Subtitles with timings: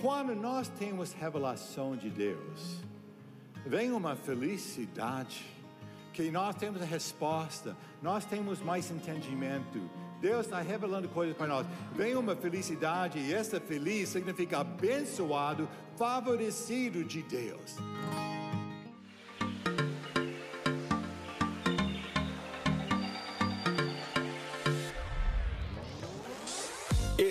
[0.00, 2.80] Quando nós temos revelação de Deus,
[3.66, 5.44] vem uma felicidade,
[6.12, 9.90] que nós temos a resposta, nós temos mais entendimento.
[10.20, 11.66] Deus está revelando coisas para nós.
[11.94, 17.76] Vem uma felicidade, e essa feliz significa abençoado, favorecido de Deus.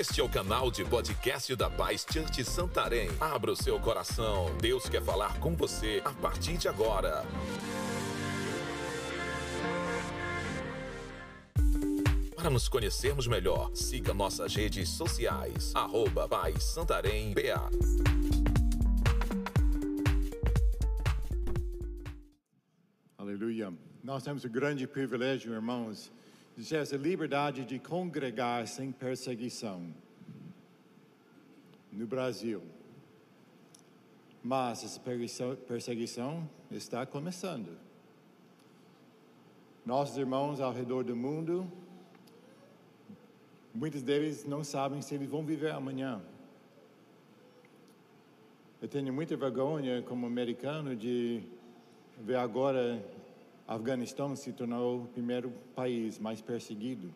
[0.10, 3.10] Este é o canal de podcast da Paz Church Santarém.
[3.20, 4.56] Abra o seu coração.
[4.58, 7.26] Deus quer falar com você a partir de agora.
[12.34, 15.74] Para nos conhecermos melhor, siga nossas redes sociais.
[15.76, 17.70] Arroba Paz Santarém BA.
[23.18, 23.74] Aleluia.
[24.02, 26.10] Nós temos o grande privilégio, irmãos,
[26.58, 29.94] essa liberdade de congregar sem perseguição
[31.92, 32.64] no Brasil.
[34.44, 35.00] Mas essa
[35.68, 37.78] perseguição está começando.
[39.86, 41.72] Nossos irmãos ao redor do mundo,
[43.74, 46.22] muitos deles não sabem se eles vão viver amanhã.
[48.82, 51.42] Eu tenho muita vergonha como americano de
[52.20, 53.04] ver agora
[53.68, 57.14] Afeganistão se tornou o primeiro país mais perseguido.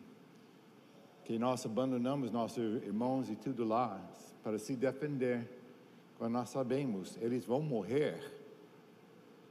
[1.24, 3.98] Que nós abandonamos nossos irmãos e tudo lá
[4.42, 5.48] para se defender,
[6.18, 8.20] quando nós sabemos eles vão morrer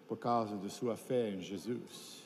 [0.07, 2.21] por causa de sua fé em Jesus.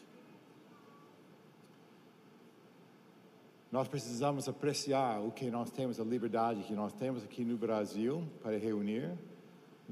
[3.71, 8.27] Nós precisamos apreciar o que nós temos, a liberdade que nós temos aqui no Brasil
[8.41, 9.11] para reunir,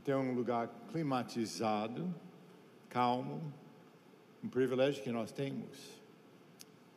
[0.04, 2.14] ter um lugar climatizado,
[2.90, 3.54] calmo,
[4.44, 6.04] um privilégio que nós temos.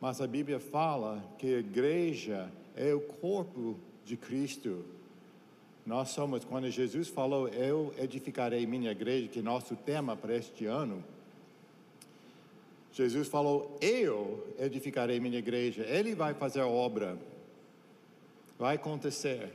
[0.01, 4.83] Mas a Bíblia fala que a igreja é o corpo de Cristo.
[5.85, 10.65] Nós somos, quando Jesus falou, eu edificarei minha igreja, que é nosso tema para este
[10.65, 11.03] ano,
[12.91, 17.17] Jesus falou, eu edificarei minha igreja, Ele vai fazer a obra,
[18.57, 19.51] vai acontecer.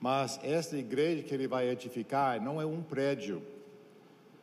[0.00, 3.42] Mas esta igreja que Ele vai edificar não é um prédio,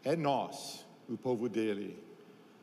[0.04, 2.07] é nós, o povo dele.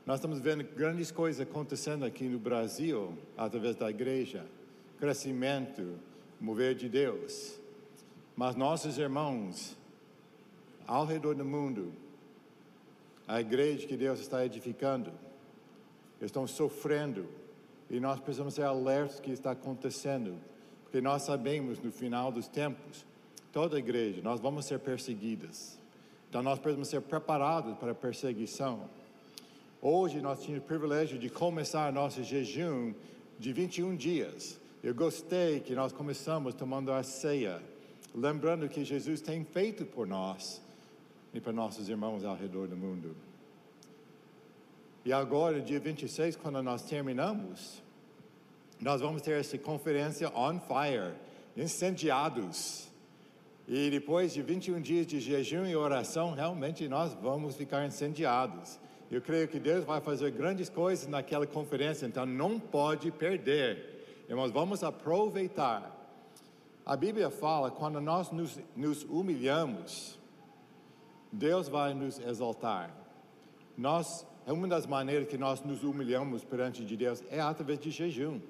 [0.07, 4.45] Nós estamos vendo grandes coisas acontecendo aqui no Brasil, através da igreja,
[4.99, 5.99] crescimento,
[6.39, 7.59] mover de Deus.
[8.37, 9.75] Mas nossos irmãos,
[10.87, 11.91] ao redor do mundo,
[13.27, 15.11] a igreja que Deus está edificando,
[16.21, 17.27] estão sofrendo
[17.89, 20.37] e nós precisamos ser alertos que está acontecendo,
[20.83, 23.07] porque nós sabemos no final dos tempos,
[23.53, 25.79] toda a igreja, nós vamos ser perseguidas.
[26.29, 28.89] Então nós precisamos ser preparados para a perseguição.
[29.87, 32.95] Hoje nós tínhamos o privilégio de começar nosso jejum
[33.39, 34.59] de 21 dias.
[34.83, 37.61] Eu gostei que nós começamos tomando a ceia,
[38.15, 40.63] lembrando que Jesus tem feito por nós
[41.35, 43.15] e para nossos irmãos ao redor do mundo.
[45.05, 47.83] E agora, dia 26, quando nós terminamos,
[48.81, 51.13] nós vamos ter essa conferência on fire,
[51.55, 52.89] incendiados.
[53.69, 58.83] E depois de 21 dias de jejum e oração, realmente nós vamos ficar incendiados.
[59.11, 64.25] Eu creio que Deus vai fazer grandes coisas naquela conferência, então não pode perder.
[64.29, 65.91] Irmãos, vamos aproveitar.
[66.87, 70.19] A Bíblia fala quando nós nos, nos humilhamos,
[71.31, 72.95] Deus vai nos exaltar.
[73.77, 77.91] Nós, é uma das maneiras que nós nos humilhamos perante de Deus é através de
[77.91, 78.41] jejum.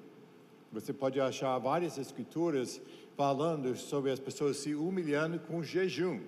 [0.71, 2.81] Você pode achar várias escrituras
[3.15, 6.21] falando sobre as pessoas se humilhando com jejum.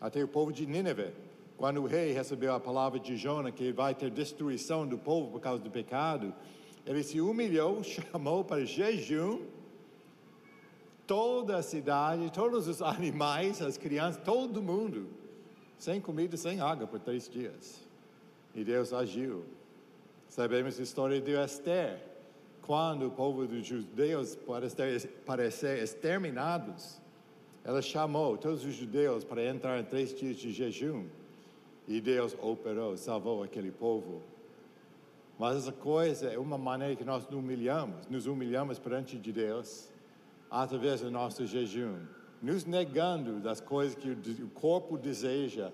[0.00, 1.12] Até o povo de Nínive
[1.56, 5.40] quando o rei recebeu a palavra de Jonas que vai ter destruição do povo por
[5.40, 6.34] causa do pecado,
[6.84, 9.42] ele se humilhou, chamou para jejum
[11.06, 15.08] toda a cidade, todos os animais, as crianças, todo mundo,
[15.78, 17.86] sem comida, sem água por três dias.
[18.54, 19.44] E Deus agiu.
[20.28, 22.02] Sabemos a história de Esther,
[22.62, 24.36] quando o povo dos judeus
[25.24, 27.00] parece ser exterminados,
[27.64, 31.06] ela chamou todos os judeus para entrar em três dias de jejum.
[31.86, 34.22] E Deus operou, salvou aquele povo.
[35.38, 39.88] Mas essa coisa é uma maneira que nós nos humilhamos, nos humilhamos perante de Deus,
[40.50, 41.98] através do nosso jejum,
[42.42, 44.10] nos negando das coisas que
[44.42, 45.70] o corpo deseja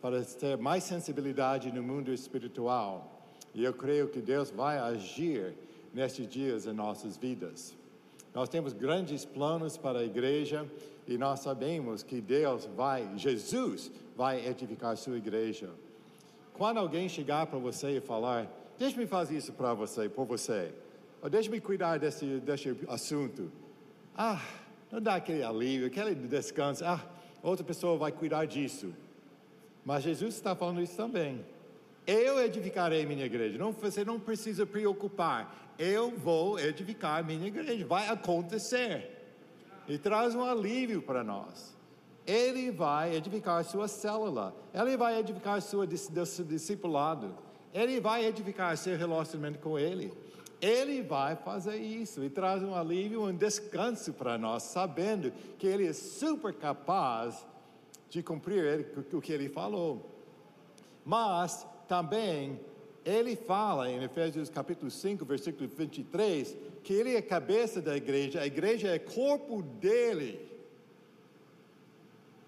[0.00, 3.22] para ter mais sensibilidade no mundo espiritual.
[3.54, 5.54] E eu creio que Deus vai agir
[5.94, 7.74] nestes dias em nossas vidas.
[8.34, 10.70] Nós temos grandes planos para a igreja
[11.06, 15.70] e nós sabemos que Deus vai, Jesus vai edificar a sua igreja.
[16.54, 20.72] Quando alguém chegar para você e falar, deixe-me fazer isso para você, por você,
[21.22, 23.50] ou deixe-me cuidar desse, desse assunto.
[24.16, 24.40] Ah,
[24.90, 26.84] Não dá aquele alívio, aquele descanso.
[26.84, 27.04] Ah,
[27.42, 28.92] outra pessoa vai cuidar disso.
[29.84, 31.44] Mas Jesus está falando isso também.
[32.06, 33.58] Eu edificarei minha igreja.
[33.58, 35.74] Não, você não precisa preocupar.
[35.78, 37.84] Eu vou edificar minha igreja.
[37.84, 39.15] Vai acontecer.
[39.88, 41.76] E traz um alívio para nós.
[42.26, 44.54] Ele vai edificar sua célula.
[44.74, 47.36] Ele vai edificar seu discipulado.
[47.72, 50.12] Ele vai edificar seu relacionamento com Ele.
[50.60, 55.86] Ele vai fazer isso e traz um alívio, um descanso para nós, sabendo que Ele
[55.86, 57.46] é super capaz
[58.08, 60.10] de cumprir o que Ele falou.
[61.04, 62.58] Mas também
[63.04, 66.56] Ele fala em Efésios capítulo 5, versículo 23,
[66.86, 70.48] que Ele é cabeça da igreja, a igreja é corpo dele.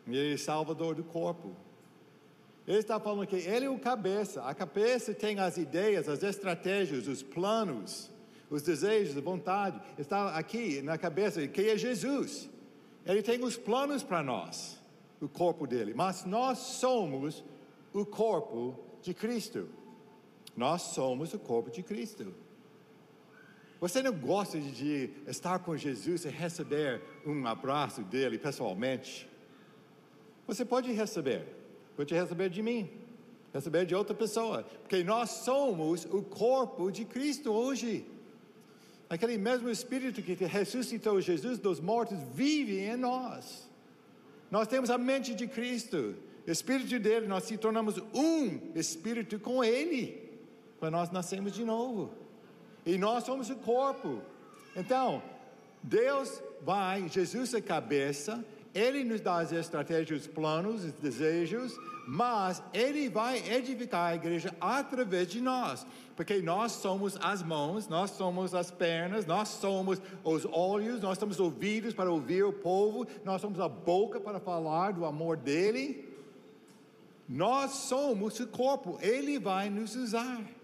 [0.07, 1.57] E Ele é salvador do corpo.
[2.65, 4.45] Ele está falando que ele é o cabeça.
[4.45, 8.13] A cabeça tem as ideias, as estratégias, os planos,
[8.49, 9.81] os desejos, a vontade.
[9.99, 12.49] Está aqui na cabeça, que é Jesus.
[13.05, 14.79] Ele tem os planos para nós,
[15.21, 15.95] o corpo dele.
[15.97, 17.43] Mas nós somos
[17.93, 19.69] o corpo de Cristo.
[20.57, 22.33] Nós somos o corpo de Cristo.
[23.81, 29.29] Você não gosta de estar com Jesus e receber um abraço dele pessoalmente?
[30.47, 31.59] Você pode receber.
[31.97, 32.89] Pode receber de mim,
[33.53, 38.07] receber de outra pessoa, porque nós somos o corpo de Cristo hoje.
[39.11, 43.69] Aquele mesmo Espírito que ressuscitou Jesus dos mortos vive em nós.
[44.49, 46.15] Nós temos a mente de Cristo,
[46.47, 50.31] o Espírito dele, nós se tornamos um Espírito com Ele,
[50.79, 52.13] quando nós nascemos de novo.
[52.89, 54.23] E nós somos o corpo.
[54.75, 55.23] Então,
[55.83, 58.43] Deus vai, Jesus é cabeça,
[58.75, 64.55] ele nos dá as estratégias, os planos, os desejos, mas Ele vai edificar a igreja
[64.59, 65.87] através de nós,
[66.17, 71.39] porque nós somos as mãos, nós somos as pernas, nós somos os olhos, nós somos
[71.39, 76.09] ouvidos para ouvir o povo, nós somos a boca para falar do amor dEle.
[77.29, 80.58] Nós somos o corpo, Ele vai nos usar.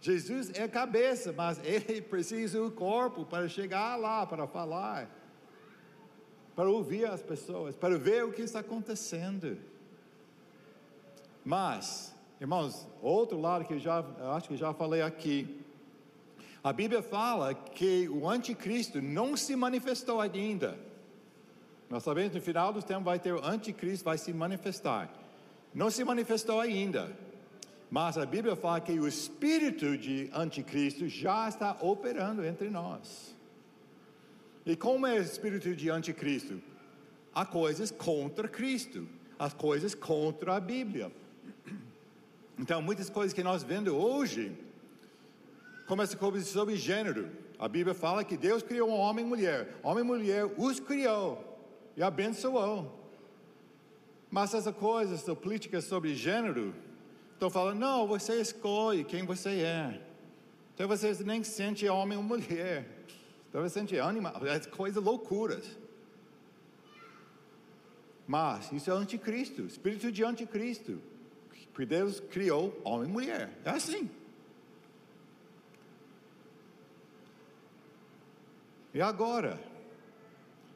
[0.00, 5.20] Jesus é cabeça, mas Ele precisa do corpo para chegar lá, para falar
[6.60, 9.56] para ouvir as pessoas, para ver o que está acontecendo.
[11.42, 14.04] Mas, irmãos, outro lado que já
[14.36, 15.64] acho que já falei aqui,
[16.62, 20.78] a Bíblia fala que o anticristo não se manifestou ainda.
[21.88, 25.10] Nós sabemos que no final dos tempos vai ter o anticristo, vai se manifestar.
[25.72, 27.10] Não se manifestou ainda.
[27.90, 33.34] Mas a Bíblia fala que o espírito de anticristo já está operando entre nós.
[34.64, 36.62] E como é o espírito de anticristo?
[37.34, 39.08] Há coisas contra Cristo,
[39.38, 41.10] as coisas contra a Bíblia.
[42.56, 44.56] Então, muitas coisas que nós vemos hoje,
[45.88, 47.28] como essa coisa sobre gênero.
[47.58, 49.76] A Bíblia fala que Deus criou um homem e mulher.
[49.82, 51.58] Homem e mulher os criou
[51.96, 52.96] e abençoou.
[54.30, 56.72] Mas essas coisas políticas sobre gênero,
[57.40, 59.98] estão falando, não, você escolhe quem você é.
[60.74, 62.86] Então você nem sente homem ou mulher.
[63.48, 65.78] Então você sente animal, é coisas loucuras.
[68.26, 71.00] Mas isso é anticristo, espírito de anticristo.
[71.72, 73.50] Porque Deus criou homem e mulher.
[73.64, 74.10] É assim.
[78.92, 79.58] E agora?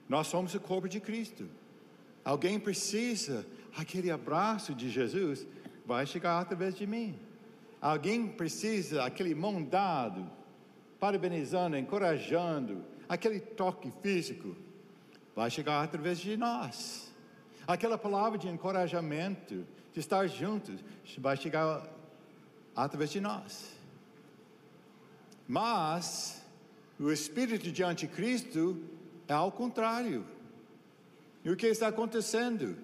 [0.08, 1.46] Nós somos o corpo de Cristo.
[2.24, 5.46] Alguém precisa, aquele abraço de Jesus
[5.84, 7.18] vai chegar através de mim.
[7.80, 10.30] Alguém precisa, aquele mão dado,
[10.98, 14.56] parabenizando, encorajando, aquele toque físico,
[15.34, 17.12] vai chegar através de nós.
[17.66, 20.82] Aquela palavra de encorajamento, de estar juntos,
[21.18, 21.86] vai chegar
[22.74, 23.74] através de nós.
[25.46, 26.42] Mas
[26.98, 28.82] o espírito de anticristo
[29.28, 30.24] é ao contrário.
[31.44, 32.76] E o que está acontecendo?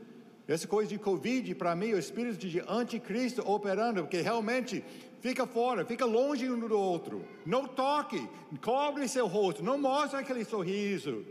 [0.51, 4.85] Essa coisa de Covid, para mim, o espírito de anticristo operando, porque realmente
[5.21, 7.25] fica fora, fica longe um do outro.
[7.47, 8.29] Não toque,
[8.61, 11.25] cobre seu rosto, não mostre aquele sorriso,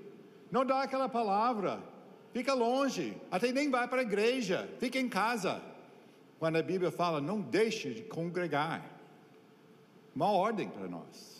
[0.49, 1.83] não dá aquela palavra,
[2.31, 5.61] fica longe, até nem vai para a igreja, fica em casa.
[6.39, 8.89] Quando a Bíblia fala, não deixe de congregar,
[10.15, 11.38] uma ordem para nós.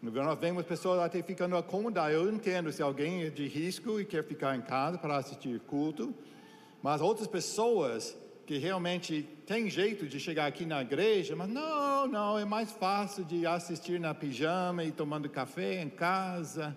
[0.00, 2.14] Nós vemos pessoas até ficando acomodadas.
[2.14, 6.14] Eu entendo se alguém é de risco e quer ficar em casa para assistir culto,
[6.80, 12.38] mas outras pessoas que realmente tem jeito de chegar aqui na igreja, mas não, não,
[12.38, 16.74] é mais fácil de assistir na pijama e tomando café em casa.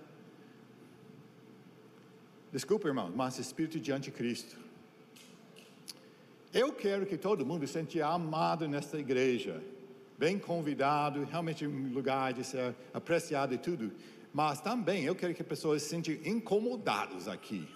[2.51, 4.57] Desculpa, irmão, mas espírito de anticristo.
[6.53, 9.63] Eu quero que todo mundo se sente amado nesta igreja,
[10.21, 13.91] bem convidado, realmente um lugar de ser apreciado e tudo.
[14.31, 17.67] Mas também eu quero que as pessoas se sintam incomodadas aqui.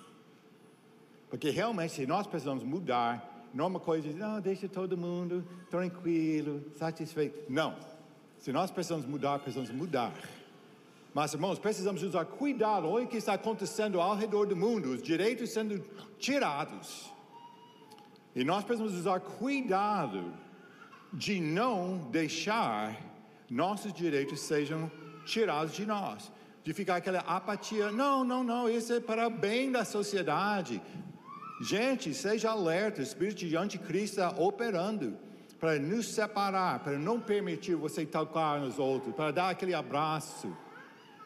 [1.28, 3.50] Porque realmente nós precisamos mudar.
[3.52, 7.52] Não é uma coisa de, não, deixa todo mundo tranquilo, satisfeito.
[7.52, 7.75] Não.
[8.38, 10.14] Se nós precisamos mudar, precisamos mudar.
[11.16, 12.88] Mas, irmãos, precisamos usar cuidado.
[12.88, 15.84] Olha o que está acontecendo ao redor do mundo, os direitos sendo
[16.20, 17.12] tirados.
[18.36, 20.45] E nós precisamos usar cuidado
[21.14, 23.00] de não deixar
[23.50, 24.92] nossos direitos sejam
[25.26, 26.32] tirados de nós.
[26.64, 27.92] De ficar aquela apatia.
[27.92, 30.82] Não, não, não, isso é para o bem da sociedade.
[31.62, 35.18] Gente, seja alerta, o espírito de anticristo está operando
[35.60, 40.56] para nos separar, para não permitir você tocar nos outros, para dar aquele abraço.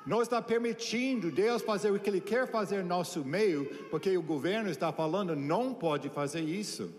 [0.05, 4.21] Não está permitindo Deus fazer o que Ele quer fazer no nosso meio, porque o
[4.21, 6.93] governo está falando não pode fazer isso.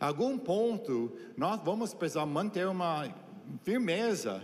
[0.00, 3.14] Algum ponto, nós vamos precisar manter uma
[3.62, 4.42] firmeza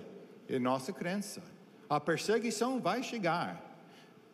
[0.49, 1.43] em nossa crença.
[1.89, 3.63] A perseguição vai chegar.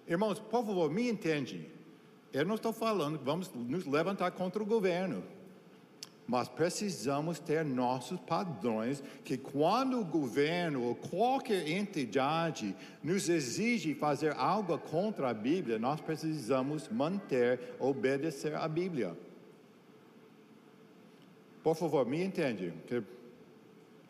[0.07, 1.71] Irmãos, por favor, me entende.
[2.33, 5.23] Eu não estou falando que vamos nos levantar contra o governo.
[6.27, 14.35] Mas precisamos ter nossos padrões que quando o governo ou qualquer entidade nos exige fazer
[14.37, 19.17] algo contra a Bíblia, nós precisamos manter, obedecer a Bíblia.
[21.63, 22.73] Por favor, me entende?
[22.87, 23.03] Que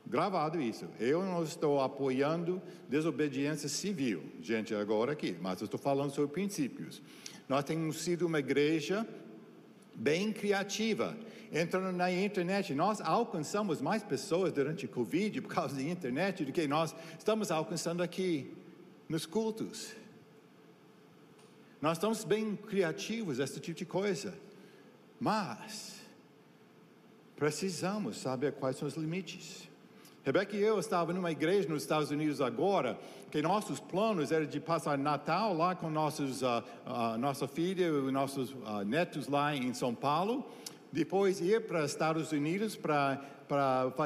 [0.06, 0.86] gravado isso.
[0.98, 7.00] Eu não estou apoiando desobediência civil, gente, agora aqui, mas eu estou falando sobre princípios.
[7.48, 9.06] Nós temos sido uma igreja
[9.94, 11.16] bem criativa.
[11.52, 16.52] Entrando na internet, nós alcançamos mais pessoas durante o Covid por causa da internet do
[16.52, 18.50] que nós estamos alcançando aqui
[19.08, 19.92] nos cultos.
[21.80, 24.34] Nós estamos bem criativos, esse tipo de coisa.
[25.20, 26.01] Mas
[27.42, 29.68] precisamos saber quais são os limites.
[30.22, 32.96] Rebeca e eu estávamos numa igreja nos Estados Unidos agora,
[33.32, 38.12] que nossos planos eram de passar Natal lá com nossos, uh, uh, nossa filha e
[38.12, 40.46] nossos uh, netos lá em São Paulo,
[40.92, 43.20] depois ir para os Estados Unidos para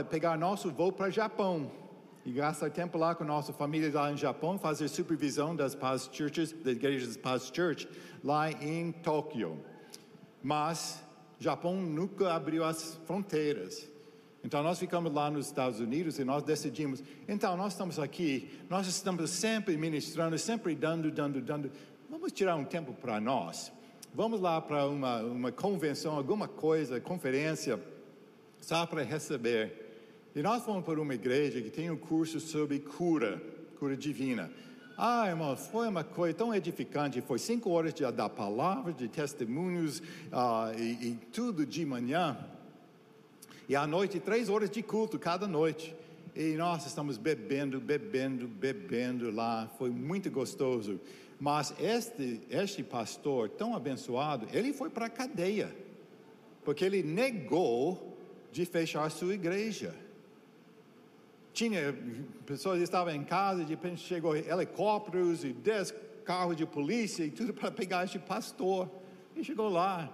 [0.09, 1.71] pegar nosso voo para Japão
[2.25, 6.53] e gastar tempo lá com nossa família lá em Japão, fazer supervisão das Paz Churches,
[6.53, 7.87] das igrejas Paz Church
[8.25, 9.63] lá em Tóquio.
[10.43, 11.05] Mas
[11.39, 13.89] Japão nunca abriu as fronteiras.
[14.43, 18.87] Então nós ficamos lá nos Estados Unidos e nós decidimos, então nós estamos aqui, nós
[18.87, 21.71] estamos sempre ministrando, sempre dando, dando, dando.
[22.09, 23.73] Vamos tirar um tempo para nós.
[24.15, 27.79] Vamos lá para uma, uma convenção, alguma coisa, conferência,
[28.61, 30.31] só para receber.
[30.35, 33.43] E nós fomos para uma igreja que tem um curso sobre cura,
[33.79, 34.51] cura divina.
[34.99, 37.21] Ah, irmão, foi uma coisa tão edificante.
[37.21, 42.39] Foi cinco horas de, da palavra, de testemunhos uh, e, e tudo de manhã.
[43.69, 45.95] E à noite, três horas de culto cada noite.
[46.35, 49.71] E nós estamos bebendo, bebendo, bebendo lá.
[49.77, 50.99] Foi muito gostoso.
[51.39, 55.77] Mas este, este pastor tão abençoado, ele foi para a cadeia.
[56.65, 58.17] Porque ele negou
[58.51, 59.95] de fechar sua igreja.
[61.57, 61.97] Tinha
[62.45, 65.91] pessoas que estavam em casa, de repente chegou helicópteros e dez
[66.23, 68.91] carros de polícia e tudo para pegar este pastor.
[69.35, 70.13] E chegou lá,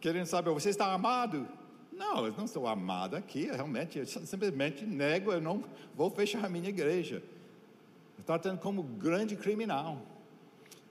[0.00, 1.48] querendo saber, você está armado?
[1.92, 5.64] Não, eu não sou amado aqui, realmente, eu simplesmente nego, eu não
[5.96, 7.24] vou fechar a minha igreja.
[8.16, 10.00] Está tendo como grande criminal.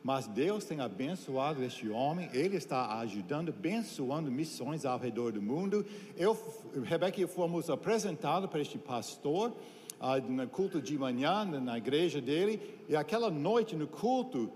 [0.03, 5.86] Mas Deus tem abençoado este homem, ele está ajudando, abençoando missões ao redor do mundo.
[6.17, 6.36] Eu,
[6.84, 9.51] Rebeca e fomos apresentados para este pastor
[10.00, 14.51] uh, no culto de manhã, na igreja dele, e aquela noite no culto,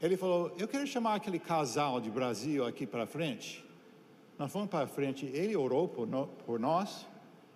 [0.00, 3.64] ele falou: Eu quero chamar aquele casal de Brasil aqui para frente.
[4.36, 7.06] Nós fomos para frente, ele orou por, no, por nós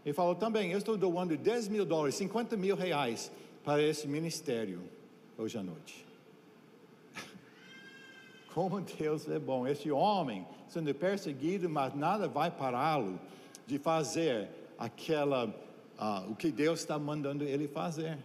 [0.05, 3.33] e falou também: Eu estou doando 10 mil dólares, 50 mil reais
[3.65, 4.81] para esse ministério
[5.37, 6.06] hoje à noite.
[8.57, 9.67] Como Deus é bom.
[9.67, 13.21] Esse homem sendo perseguido, mas nada vai pará-lo
[13.67, 14.49] de fazer
[14.79, 15.45] aquela,
[15.99, 18.17] uh, o que Deus está mandando ele fazer.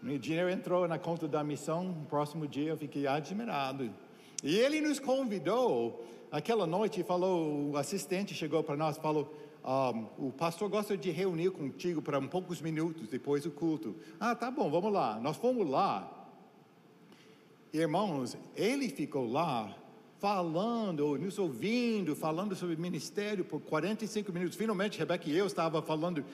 [0.00, 3.90] O dinheiro entrou na conta da missão, no próximo dia eu fiquei admirado.
[4.44, 6.00] E ele nos convidou
[6.34, 9.32] Aquela noite falou, o assistente chegou para nós, falou,
[9.64, 13.94] um, o pastor gosta de reunir contigo para um poucos minutos depois do culto.
[14.18, 15.20] Ah, tá bom, vamos lá.
[15.20, 16.12] Nós fomos lá.
[17.74, 19.76] Irmãos, ele ficou lá
[20.20, 24.56] falando, nos ouvindo, falando sobre ministério por 45 minutos.
[24.56, 26.24] Finalmente, Rebeca e eu estava falando,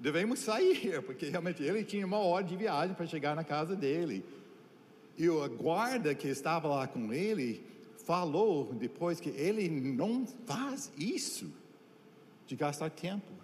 [0.00, 4.24] devemos sair, porque realmente ele tinha uma hora de viagem para chegar na casa dele.
[5.16, 7.64] E a guarda que estava lá com ele
[7.98, 11.48] falou depois que ele não faz isso
[12.44, 13.41] de gastar tempo.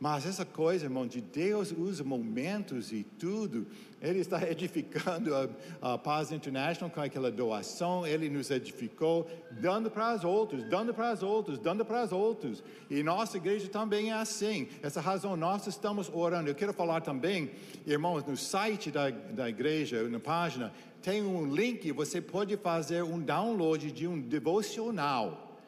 [0.00, 3.66] Mas essa coisa, irmão, de Deus usa momentos e tudo.
[4.02, 5.48] Ele está edificando a,
[5.94, 8.06] a Paz International com aquela doação.
[8.06, 12.62] Ele nos edificou, dando para os outros, dando para os outros, dando para os outros.
[12.90, 14.68] E nossa igreja também é assim.
[14.82, 16.50] Essa razão nós estamos orando.
[16.50, 17.52] Eu quero falar também,
[17.86, 21.92] irmãos, no site da, da igreja, na página, tem um link.
[21.92, 25.58] Você pode fazer um download de um devocional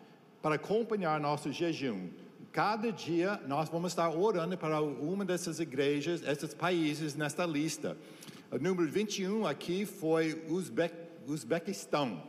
[0.42, 2.08] para acompanhar nosso jejum.
[2.56, 7.98] Cada dia nós vamos estar orando para uma dessas igrejas, esses países nesta lista.
[8.50, 10.90] O número 21 aqui foi Uzbe
[11.26, 12.22] Uzbequistão.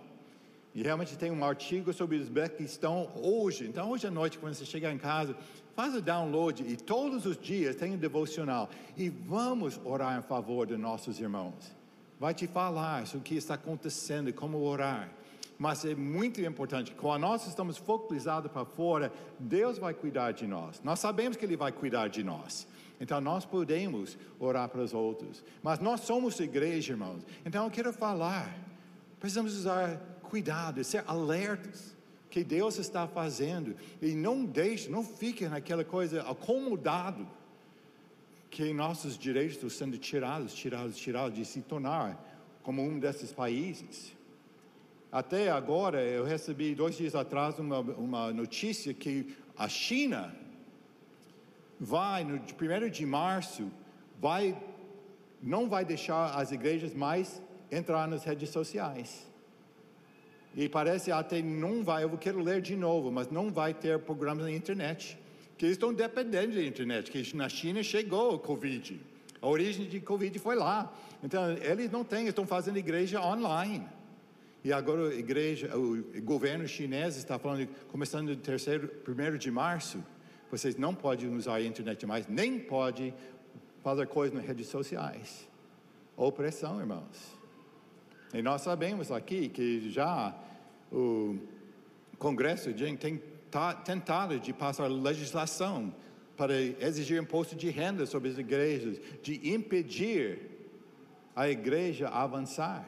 [0.75, 3.67] E realmente tem um artigo sobre Uzbequistão hoje.
[3.67, 5.33] Então, hoje à noite, quando você chegar em casa,
[5.73, 8.69] faz o download e todos os dias tem um devocional.
[8.97, 11.71] E vamos orar em favor de nossos irmãos.
[12.19, 15.09] Vai te falar sobre o que está acontecendo, como orar.
[15.57, 20.79] Mas é muito importante, quando nós estamos focalizados para fora, Deus vai cuidar de nós.
[20.83, 22.67] Nós sabemos que Ele vai cuidar de nós.
[22.99, 25.43] Então nós podemos orar para os outros.
[25.63, 27.23] Mas nós somos igreja, irmãos.
[27.45, 28.55] Então eu quero falar.
[29.19, 31.95] Precisamos usar cuidado, ser alertas
[32.29, 37.27] que Deus está fazendo e não deixe, não fique naquela coisa acomodado
[38.49, 42.23] que nossos direitos estão sendo tirados, tirados, tirados de se tornar
[42.63, 44.16] como um desses países.
[45.11, 50.35] Até agora, eu recebi dois dias atrás uma, uma notícia que a China
[51.79, 53.71] vai, no 1 de março,
[54.19, 54.57] vai,
[55.41, 59.25] não vai deixar as igrejas mais entrar nas redes sociais.
[60.55, 64.43] E parece até não vai, eu quero ler de novo, mas não vai ter programas
[64.43, 65.17] na internet.
[65.57, 68.99] Que eles estão dependendo da internet, que na China chegou o Covid.
[69.41, 70.93] A origem de Covid foi lá.
[71.23, 73.87] Então, eles não têm, estão fazendo igreja online.
[74.63, 80.03] E agora a igreja, o governo chinês está falando, começando no terceiro, primeiro de março,
[80.51, 83.13] vocês não podem usar a internet mais, nem pode
[83.83, 85.47] fazer coisas nas redes sociais.
[86.15, 87.37] Opressão, irmãos.
[88.33, 90.35] E nós sabemos aqui que já
[90.91, 91.37] o
[92.17, 93.21] Congresso tem
[93.85, 95.93] tentado de passar legislação
[96.35, 100.39] para exigir imposto de renda sobre as igrejas, de impedir
[101.35, 102.85] a igreja avançar.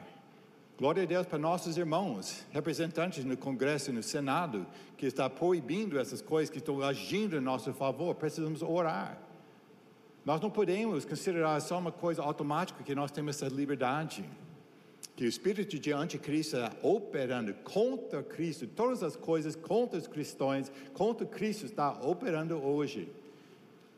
[0.80, 4.66] Glória a Deus para nossos irmãos, representantes no Congresso e no Senado,
[4.96, 8.14] que está proibindo essas coisas, que estão agindo em nosso favor.
[8.14, 9.20] Precisamos orar.
[10.24, 14.24] Nós não podemos considerar só uma coisa automática que nós temos essa liberdade.
[15.14, 20.72] Que o espírito de anticristo está operando contra Cristo, todas as coisas contra os cristãos,
[20.94, 23.06] contra Cristo está operando hoje.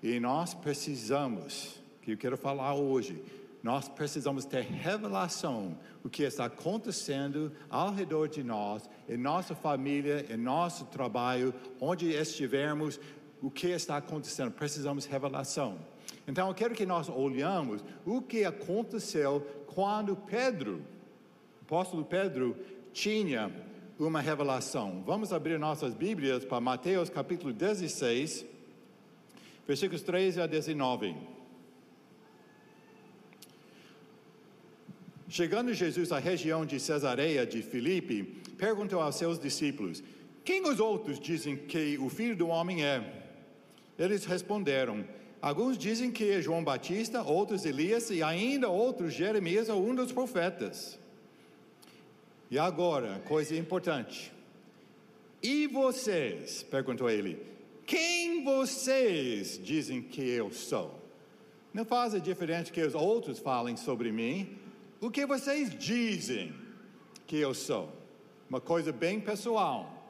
[0.03, 3.23] E nós precisamos, que eu quero falar hoje,
[3.63, 10.27] nós precisamos ter revelação do que está acontecendo ao redor de nós, em nossa família,
[10.29, 12.99] em nosso trabalho, onde estivermos,
[13.41, 14.51] o que está acontecendo.
[14.51, 15.79] Precisamos revelação.
[16.27, 20.77] Então, eu quero que nós olhamos o que aconteceu quando Pedro,
[21.61, 22.57] o apóstolo Pedro,
[22.93, 23.51] tinha
[23.99, 25.03] uma revelação.
[25.07, 28.45] Vamos abrir nossas Bíblias para Mateus capítulo 16,
[29.67, 31.42] versículos 13 a 19.
[35.33, 38.23] Chegando Jesus à região de Cesareia de Filipe,
[38.59, 40.05] perguntou aos seus discípulos:
[40.45, 43.03] Quem os outros dizem que o filho do homem é?
[43.99, 45.03] Eles responderam:
[45.41, 50.13] Alguns dizem que é João Batista, outros Elias e ainda outros Jeremias ou um dos
[50.13, 50.99] profetas.
[52.51, 54.31] E agora, coisa importante.
[55.43, 56.63] E vocês?
[56.63, 57.41] perguntou ele.
[57.87, 61.03] Quem vocês dizem que eu sou?
[61.73, 64.61] Não faz a diferença que os outros falem sobre mim
[65.03, 66.55] o que vocês dizem
[67.27, 67.93] que eu sou?
[68.49, 70.09] Uma coisa bem pessoal.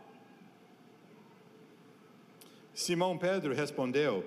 [2.74, 4.22] Simão Pedro respondeu: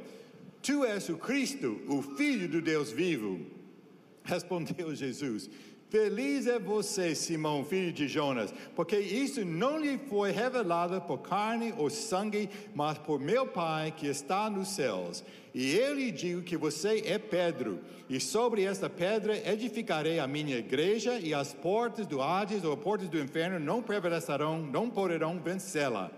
[0.64, 3.46] Tu és o Cristo, o Filho do Deus vivo.
[4.26, 5.50] Respondeu Jesus:
[5.90, 11.74] Feliz é você, Simão, filho de Jonas, porque isso não lhe foi revelado por carne
[11.78, 15.24] ou sangue, mas por meu Pai que está nos céus.
[15.58, 20.58] E eu lhe digo que você é Pedro, e sobre esta pedra edificarei a minha
[20.58, 25.40] igreja, e as portas do Hades ou as portas do inferno não prevalecerão, não poderão
[25.40, 26.12] vencê-la.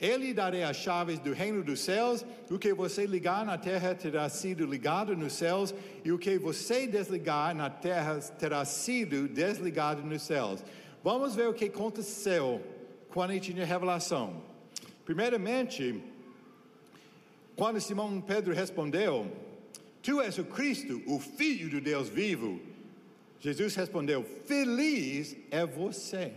[0.00, 2.24] Ele darei as chaves do reino dos céus.
[2.50, 6.86] O que você ligar na terra terá sido ligado nos céus, e o que você
[6.86, 10.64] desligar na terra terá sido desligado nos céus.
[11.04, 12.62] Vamos ver o que aconteceu
[13.10, 14.42] quando ele tinha revelação.
[15.04, 16.02] Primeiramente,
[17.58, 19.26] quando Simão Pedro respondeu:
[20.00, 22.60] Tu és o Cristo, o Filho do Deus vivo.
[23.40, 26.32] Jesus respondeu: Feliz é você.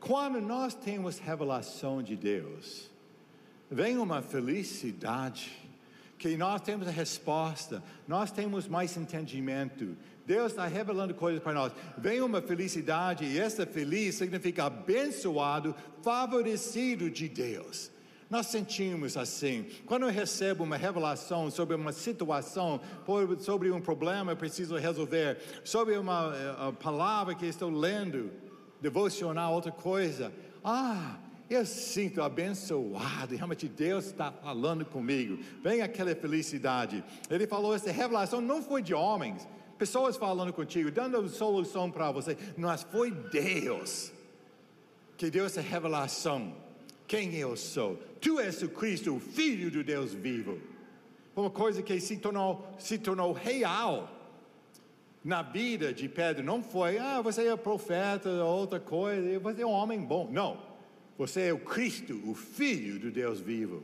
[0.00, 2.90] Quando nós temos revelação de Deus,
[3.70, 5.52] vem uma felicidade,
[6.18, 9.96] que nós temos a resposta, nós temos mais entendimento.
[10.26, 11.72] Deus está revelando coisas para nós.
[11.96, 17.94] Vem uma felicidade, e essa feliz significa abençoado, favorecido de Deus.
[18.28, 19.66] Nós sentimos assim.
[19.86, 22.80] Quando eu recebo uma revelação sobre uma situação,
[23.38, 28.32] sobre um problema eu preciso resolver, sobre uma, uma eh, palavra que estou lendo,
[28.80, 30.32] devocional, outra coisa.
[30.64, 35.38] Ah, eu sinto abençoado, realmente Deus está falando comigo.
[35.62, 37.04] Vem aquela felicidade.
[37.30, 39.46] Ele falou: essa revelação não foi de homens,
[39.78, 44.12] pessoas falando contigo, dando solução para você, mas foi Deus
[45.16, 46.65] que deu essa revelação.
[47.06, 47.96] Quem eu sou?
[48.20, 50.58] Tu és o Cristo, o Filho do Deus vivo.
[51.34, 54.10] Uma coisa que se tornou, se tornou real
[55.22, 56.42] na vida de Pedro.
[56.42, 60.28] Não foi, ah, você é profeta, outra coisa, você é um homem bom.
[60.30, 60.60] Não.
[61.18, 63.82] Você é o Cristo, o Filho do Deus vivo.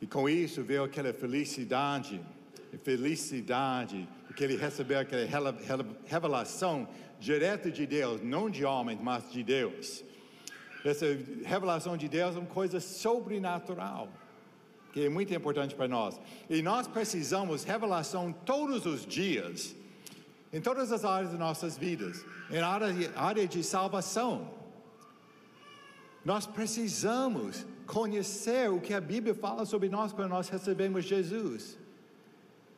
[0.00, 2.20] E com isso veio aquela felicidade,
[2.82, 5.54] felicidade, porque ele recebeu aquela
[6.06, 10.02] revelação direta de Deus, não de homens, mas de Deus.
[10.84, 11.06] Essa
[11.44, 14.08] revelação de Deus é uma coisa sobrenatural,
[14.92, 16.18] que é muito importante para nós.
[16.48, 19.74] E nós precisamos revelação todos os dias,
[20.52, 24.50] em todas as áreas de nossas vidas, em área de, área de salvação.
[26.24, 31.78] Nós precisamos conhecer o que a Bíblia fala sobre nós quando nós recebemos Jesus.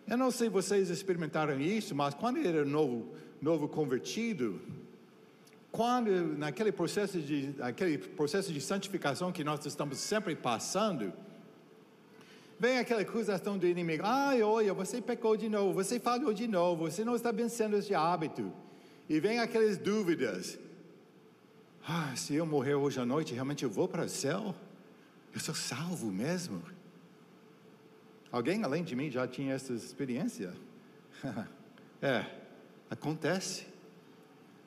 [0.09, 4.61] Eu não sei se vocês experimentaram isso, mas quando eu era novo, novo convertido,
[5.73, 11.13] quando naquele processo de aquele processo de santificação que nós estamos sempre passando,
[12.61, 16.91] vem aquela acusação do inimigo: "Ai, olha, você pecou de novo, você falhou de novo,
[16.91, 18.53] você não está vencendo esse hábito".
[19.09, 20.59] E vem aquelas dúvidas:
[21.89, 24.55] ah, se eu morrer hoje à noite, realmente eu vou para o céu?
[25.35, 26.63] Eu sou salvo mesmo?
[28.31, 30.55] Alguém além de mim já tinha essa experiência?
[32.01, 32.27] é,
[32.89, 33.67] acontece.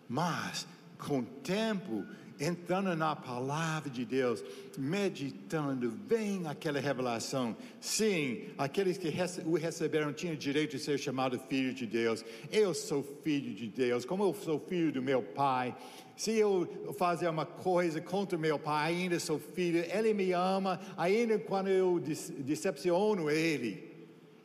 [0.09, 2.05] Mas, com tempo,
[2.39, 4.43] entrando na palavra de Deus,
[4.77, 7.55] meditando, vem aquela revelação.
[7.79, 9.13] Sim, aqueles que
[9.45, 12.23] o receberam tinham direito de ser chamado filho de Deus.
[12.51, 15.75] Eu sou filho de Deus, como eu sou filho do meu pai.
[16.17, 21.37] Se eu fazer uma coisa contra meu pai, ainda sou filho, ele me ama, ainda
[21.37, 23.84] quando eu decepciono ele.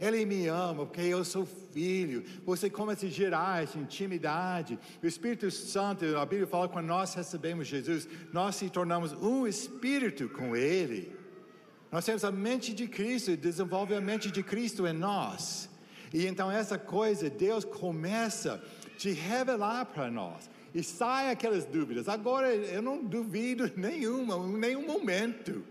[0.01, 2.25] Ele me ama porque eu sou filho.
[2.47, 4.79] Você começa a gerar essa intimidade.
[5.03, 10.29] O Espírito Santo, a Bíblia fala quando nós recebemos Jesus, nós se tornamos um espírito
[10.31, 11.13] com Ele.
[11.93, 15.69] Nós temos a mente de Cristo, desenvolve a mente de Cristo em nós.
[16.15, 22.09] E então essa coisa, Deus começa a te revelar para nós e sai aquelas dúvidas.
[22.09, 25.63] Agora eu não duvido nenhuma, nenhum momento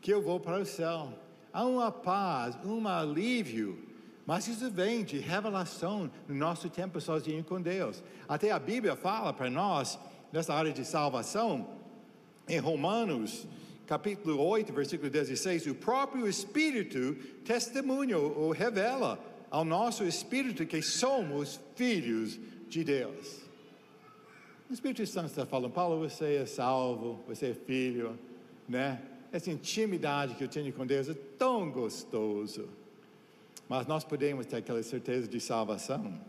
[0.00, 1.21] que eu vou para o céu.
[1.52, 3.78] Há uma paz, um alívio,
[4.24, 8.02] mas isso vem de revelação no nosso tempo sozinho com Deus.
[8.28, 9.98] Até a Bíblia fala para nós,
[10.32, 11.68] nessa área de salvação,
[12.48, 13.46] em Romanos,
[13.86, 19.18] capítulo 8, versículo 16, o próprio Espírito testemunha ou revela
[19.50, 23.42] ao nosso espírito que somos filhos de Deus.
[24.70, 28.18] O Espírito Santo está falando, Paulo, você é salvo, você é filho,
[28.66, 29.02] né?
[29.32, 32.68] Essa intimidade que eu tenho com Deus é tão gostoso.
[33.68, 36.20] Mas nós podemos ter aquela certeza de salvação.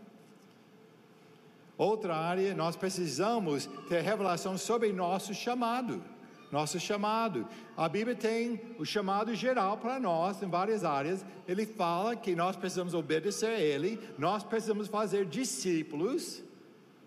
[1.76, 6.02] Outra área, nós precisamos ter revelação sobre nosso chamado.
[6.50, 7.46] Nosso chamado.
[7.76, 11.24] A Bíblia tem o chamado geral para nós em várias áreas.
[11.46, 16.42] Ele fala que nós precisamos obedecer a Ele, nós precisamos fazer discípulos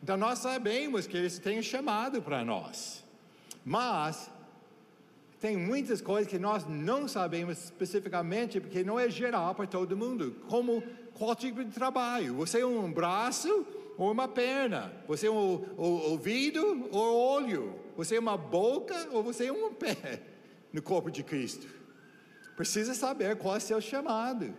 [0.02, 3.04] então nós sabemos que eles têm chamado para nós.
[3.66, 4.30] Mas
[5.39, 10.36] tem muitas coisas que nós não sabemos especificamente, porque não é geral para todo mundo.
[10.47, 10.82] Como
[11.13, 12.34] qual tipo de trabalho?
[12.36, 13.65] Você é um braço
[13.97, 14.91] ou uma perna?
[15.08, 17.76] Você é um, um ouvido ou olho?
[17.95, 20.21] Você é uma boca ou você é um pé
[20.73, 21.67] no corpo de Cristo?
[22.56, 24.56] Precisa saber qual é o seu chamado.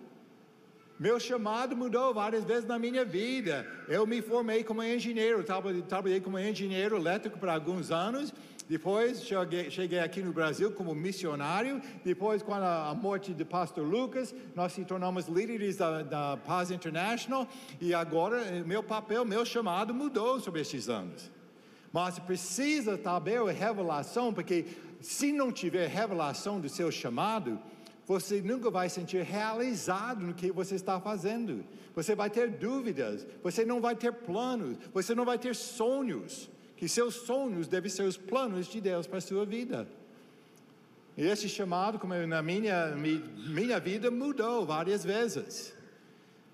[0.98, 3.66] Meu chamado mudou várias vezes na minha vida.
[3.88, 5.44] Eu me formei como engenheiro,
[5.88, 8.32] trabalhei como engenheiro elétrico por alguns anos.
[8.68, 11.80] Depois cheguei, cheguei aqui no Brasil como missionário.
[12.04, 17.48] Depois, com a, morte do pastor Lucas, nós se tornamos líderes da, da Paz International.
[17.80, 21.30] E agora, meu papel, meu chamado mudou sobre estes anos.
[21.90, 24.66] Mas precisa saber a revelação, porque
[25.00, 27.58] se não tiver revelação do seu chamado,
[28.06, 31.64] você nunca vai sentir realizado no que você está fazendo.
[31.94, 36.50] Você vai ter dúvidas, você não vai ter planos, você não vai ter sonhos.
[36.78, 39.86] Que seus sonhos devem ser os planos de Deus para a sua vida.
[41.16, 45.74] E esse chamado, como na minha, minha vida, mudou várias vezes.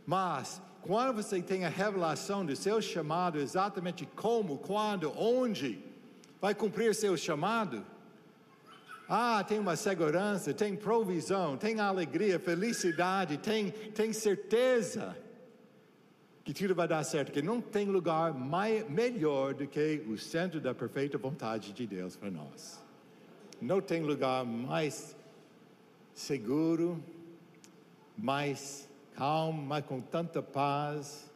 [0.06, 5.78] Mas, quando você tem a revelação do seu chamado, exatamente como, quando, onde
[6.40, 7.84] vai cumprir seu chamado,
[9.06, 15.14] ah, tem uma segurança, tem provisão, tem alegria, felicidade, tem, tem certeza
[16.44, 20.60] que tudo vai dar certo, que não tem lugar mais, melhor do que o centro
[20.60, 22.82] da perfeita vontade de Deus para nós.
[23.62, 25.16] Não tem lugar mais
[26.12, 27.02] seguro,
[28.16, 31.32] mais calmo, mais com tanta paz,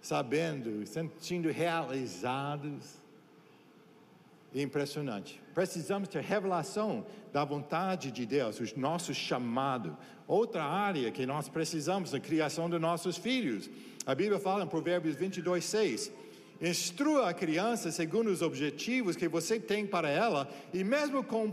[0.00, 3.01] sabendo, sentindo realizados.
[4.54, 5.42] Impressionante.
[5.54, 9.96] Precisamos ter revelação da vontade de Deus, o nosso chamado.
[10.26, 13.70] Outra área que nós precisamos na criação dos nossos filhos.
[14.04, 16.12] A Bíblia fala em Provérbios 22, 6
[16.62, 21.52] Instrua a criança segundo os objetivos que você tem para ela, e mesmo com,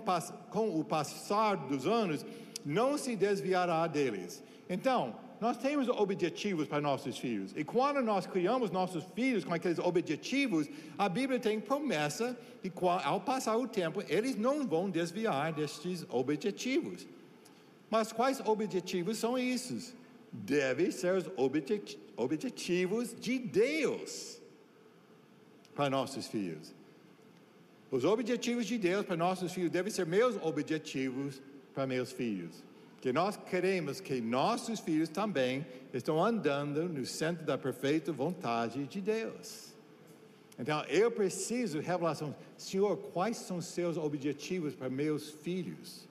[0.52, 2.24] com o passar dos anos,
[2.64, 4.44] não se desviará deles.
[4.70, 7.54] Então, nós temos objetivos para nossos filhos.
[7.56, 12.86] E quando nós criamos nossos filhos com aqueles objetivos, a Bíblia tem promessa de que
[12.86, 17.08] ao passar o tempo, eles não vão desviar destes objetivos.
[17.90, 19.96] Mas quais objetivos são esses?
[20.32, 21.26] Devem ser os
[22.18, 24.40] objetivos de Deus
[25.74, 26.74] para nossos filhos.
[27.90, 31.42] Os objetivos de Deus para nossos filhos devem ser meus objetivos
[31.74, 32.69] para meus filhos.
[33.02, 39.00] Que nós queremos que nossos filhos também estão andando no centro da perfeita vontade de
[39.00, 39.74] Deus.
[40.60, 42.36] Então, eu preciso revelação.
[42.58, 46.06] Senhor, quais são seus objetivos para meus filhos?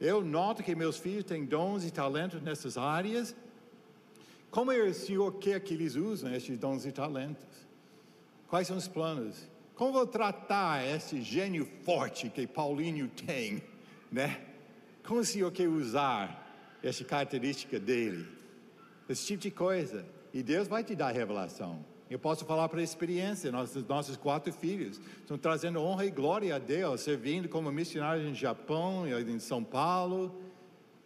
[0.00, 3.36] Eu noto que meus filhos têm dons e talentos nessas áreas.
[4.50, 7.44] Como o Senhor quer que eles usem esses dons e talentos?
[8.48, 9.48] Quais são os planos?
[9.76, 13.62] Como vou tratar esse gênio forte que Paulinho tem,
[14.10, 14.44] né?
[15.10, 18.28] Como o Senhor quer usar essa característica dele?
[19.08, 20.06] Esse tipo de coisa.
[20.32, 21.84] E Deus vai te dar revelação.
[22.08, 26.60] Eu posso falar para experiência, nossos, nossos quatro filhos estão trazendo honra e glória a
[26.60, 30.40] Deus, servindo como missionários em Japão, em São Paulo,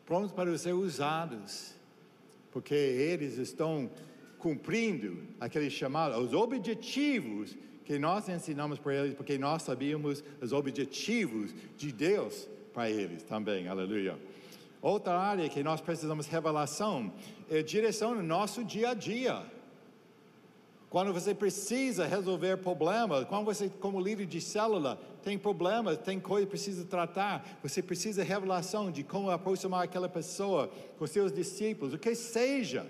[0.05, 1.75] prontos para ser usados,
[2.53, 3.91] porque eles estão
[4.37, 11.55] cumprindo aquele chamado, os objetivos que nós ensinamos para eles, porque nós sabíamos os objetivos
[11.79, 14.19] de Deus para eles também, aleluia.
[14.83, 17.13] Outra área que nós precisamos revelação
[17.49, 19.43] é direção no nosso dia a dia.
[20.91, 26.47] Quando você precisa resolver problemas, quando você, como líder de célula, tem problemas, tem coisa
[26.47, 31.99] que precisa tratar, você precisa revelação de como aproximar aquela pessoa com seus discípulos, o
[31.99, 32.87] que seja.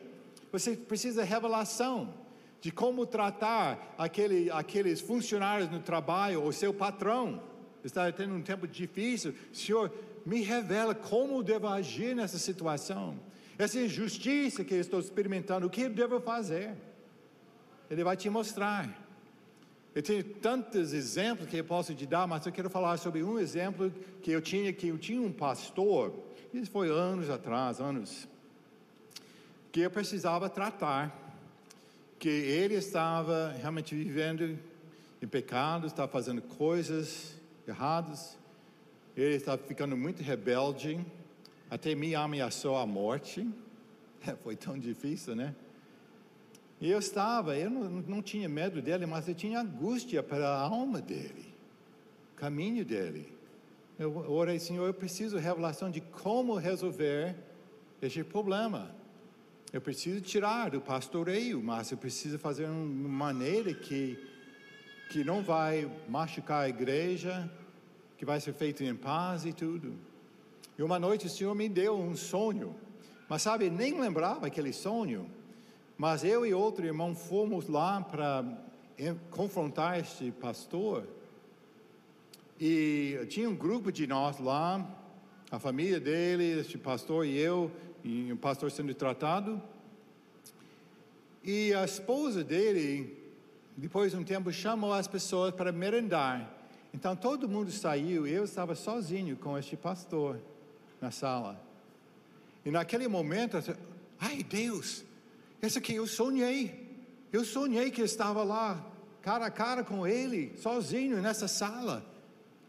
[0.50, 2.12] Você precisa revelação
[2.60, 7.53] de como tratar aquele, aqueles funcionários no trabalho, ou seu patrão.
[7.84, 9.34] Está tendo um tempo difícil.
[9.52, 9.92] Senhor,
[10.24, 13.20] me revela como eu devo agir nessa situação.
[13.58, 16.74] Essa injustiça que eu estou experimentando, o que eu devo fazer?
[17.90, 19.02] Ele vai te mostrar.
[19.94, 23.38] Eu tenho tantos exemplos que eu posso te dar, mas eu quero falar sobre um
[23.38, 23.92] exemplo
[24.22, 26.12] que eu tinha, que eu tinha um pastor,
[26.52, 28.26] isso foi anos atrás, anos
[29.70, 31.36] que eu precisava tratar,
[32.18, 34.58] que ele estava realmente vivendo
[35.20, 37.34] em pecado, estava fazendo coisas
[37.66, 38.38] erradas,
[39.16, 41.04] ele estava ficando muito rebelde,
[41.70, 43.48] até me ameaçou a morte,
[44.42, 45.54] foi tão difícil, né?
[46.80, 50.60] E eu estava, eu não, não tinha medo dele, mas eu tinha angústia para a
[50.60, 51.54] alma dele,
[52.36, 53.32] caminho dele.
[53.98, 57.36] Eu orei, Senhor, eu preciso revelação de como resolver
[58.02, 58.94] este problema.
[59.72, 64.18] Eu preciso tirar do pastoreio, mas eu preciso fazer uma maneira que,
[65.10, 67.50] que não vai machucar a igreja,
[68.16, 69.94] que vai ser feito em paz e tudo.
[70.76, 72.74] E uma noite o Senhor me deu um sonho,
[73.28, 75.30] mas sabe, nem lembrava aquele sonho.
[75.96, 78.44] Mas eu e outro irmão fomos lá para
[79.30, 81.06] confrontar este pastor.
[82.60, 84.84] E tinha um grupo de nós lá,
[85.50, 87.70] a família dele, este pastor e eu,
[88.02, 89.62] e o pastor sendo tratado.
[91.42, 93.23] E a esposa dele,
[93.76, 96.50] depois de um tempo, chamou as pessoas para merendar.
[96.92, 100.40] Então todo mundo saiu, eu estava sozinho com este pastor
[101.00, 101.60] na sala.
[102.64, 103.56] E naquele momento,
[104.18, 105.04] ai Deus,
[105.60, 106.84] esse aqui eu sonhei.
[107.32, 108.84] Eu sonhei que estava lá,
[109.20, 112.04] cara a cara com ele, sozinho nessa sala.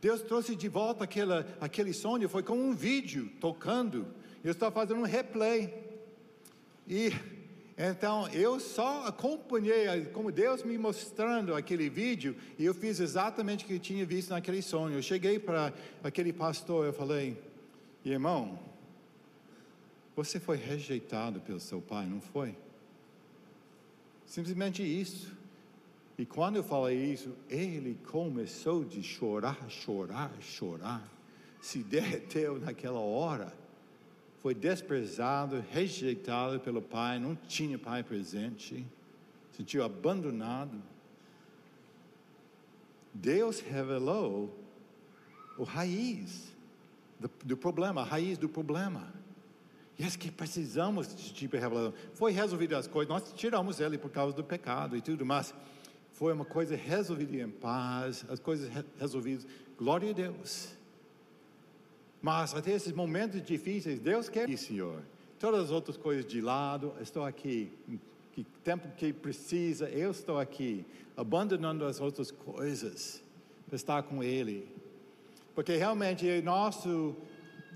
[0.01, 4.07] Deus trouxe de volta aquela, aquele sonho, foi como um vídeo tocando.
[4.43, 5.73] Eu estava fazendo um replay.
[6.87, 7.11] E
[7.77, 13.67] Então eu só acompanhei como Deus me mostrando aquele vídeo e eu fiz exatamente o
[13.67, 14.97] que eu tinha visto naquele sonho.
[14.97, 17.37] Eu cheguei para aquele pastor, eu falei,
[18.03, 18.57] irmão,
[20.15, 22.55] você foi rejeitado pelo seu pai, não foi?
[24.25, 25.35] Simplesmente isso.
[26.17, 31.05] E quando eu falei isso, ele começou de chorar, chorar, chorar,
[31.59, 33.51] se derreteu naquela hora
[34.45, 38.85] foi desprezado, rejeitado pelo pai, não tinha pai presente,
[39.51, 40.79] sentiu abandonado.
[43.11, 44.55] Deus revelou
[45.57, 46.55] o raiz
[47.19, 49.11] do, do, problema, a raiz do problema.
[49.97, 51.95] E é que precisamos desse tipo de revelação.
[52.13, 55.55] Foi resolvido as coisas, nós tiramos ele por causa do pecado e tudo, mas
[56.11, 59.47] foi uma coisa resolvida em paz, as coisas resolvidas.
[59.75, 60.75] Glória a Deus.
[62.25, 65.03] Mas até esses momentos difíceis, Deus quer, Senhor.
[65.37, 67.71] Todas as outras coisas de lado, estou aqui.
[68.31, 70.83] Que tempo que precisa, eu estou aqui,
[71.15, 73.23] abandonando as outras coisas
[73.67, 74.67] para estar com Ele.
[75.53, 77.15] Porque realmente nosso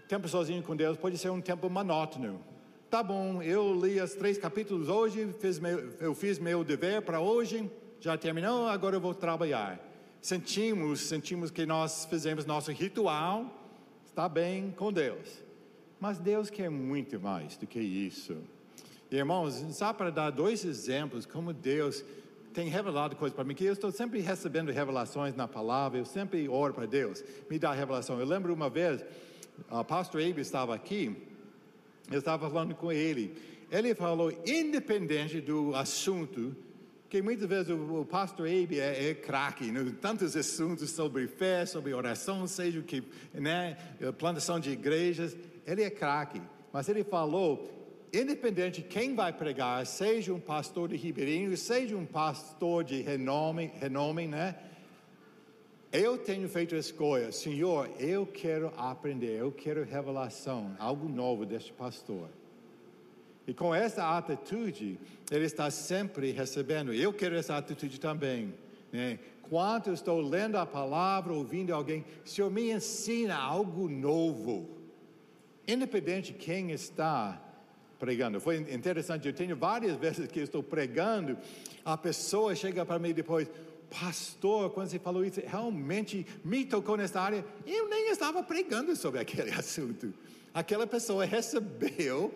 [0.07, 2.43] tempo sozinho com Deus pode ser um tempo monótono.
[2.89, 7.21] Tá bom, eu li os três capítulos hoje, fiz meu, eu fiz meu dever para
[7.21, 9.79] hoje, já terminou, agora eu vou trabalhar.
[10.19, 13.59] Sentimos, sentimos que nós fizemos nosso ritual,
[14.19, 15.41] está bem com Deus.
[15.97, 18.35] Mas Deus quer muito mais do que isso.
[19.09, 22.03] Irmãos, só para dar dois exemplos como Deus
[22.53, 26.49] tem revelado coisas para mim, que eu estou sempre recebendo revelações na palavra, eu sempre
[26.49, 28.19] oro para Deus, me dá revelação.
[28.19, 29.05] Eu lembro uma vez,
[29.71, 31.15] o pastor Abe estava aqui,
[32.11, 33.37] eu estava falando com ele,
[33.71, 36.53] ele falou, independente do assunto,
[37.09, 39.83] porque muitas vezes o, pastor Abe é, é craque, né?
[39.99, 43.79] tantos assuntos sobre fé, sobre oração, seja o que, né,
[44.19, 46.39] plantação de igrejas, ele é craque.
[46.71, 47.67] Mas ele falou,
[48.13, 53.71] independente de quem vai pregar, seja um pastor de Ribeirinho, seja um pastor de renome,
[53.79, 54.55] renome né?
[55.91, 61.73] Eu tenho feito a escolha, Senhor, eu quero aprender, eu quero revelação, algo novo deste
[61.73, 62.29] pastor.
[63.49, 64.99] E com essa atitude,
[65.31, 66.93] ele está sempre recebendo.
[66.93, 68.53] Eu quero essa atitude também.
[68.91, 69.17] Né?
[69.41, 74.69] Quando estou lendo a palavra, ouvindo alguém, Senhor me ensina algo novo,
[75.67, 77.41] independente de quem está
[77.97, 78.39] pregando.
[78.39, 81.35] Foi interessante, eu tenho várias vezes que estou pregando,
[81.83, 83.49] a pessoa chega para mim depois,
[83.89, 87.43] pastor, quando você falou isso, realmente me tocou nessa área.
[87.65, 90.13] Eu nem estava pregando sobre aquele assunto.
[90.53, 92.31] Aquela pessoa recebeu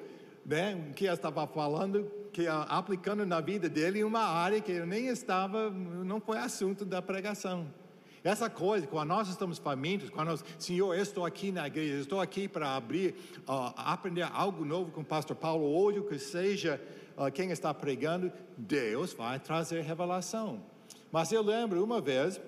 [0.45, 5.07] né, que eu estava falando, que aplicando na vida dele uma área que eu nem
[5.07, 7.67] estava, não foi assunto da pregação.
[8.23, 12.21] Essa coisa, quando nós estamos famintos, quando nós, Senhor, eu estou aqui na igreja, estou
[12.21, 16.81] aqui para abrir, uh, aprender algo novo com o pastor Paulo hoje, que seja
[17.17, 20.63] uh, quem está pregando, Deus vai trazer revelação.
[21.11, 22.39] Mas eu lembro uma vez,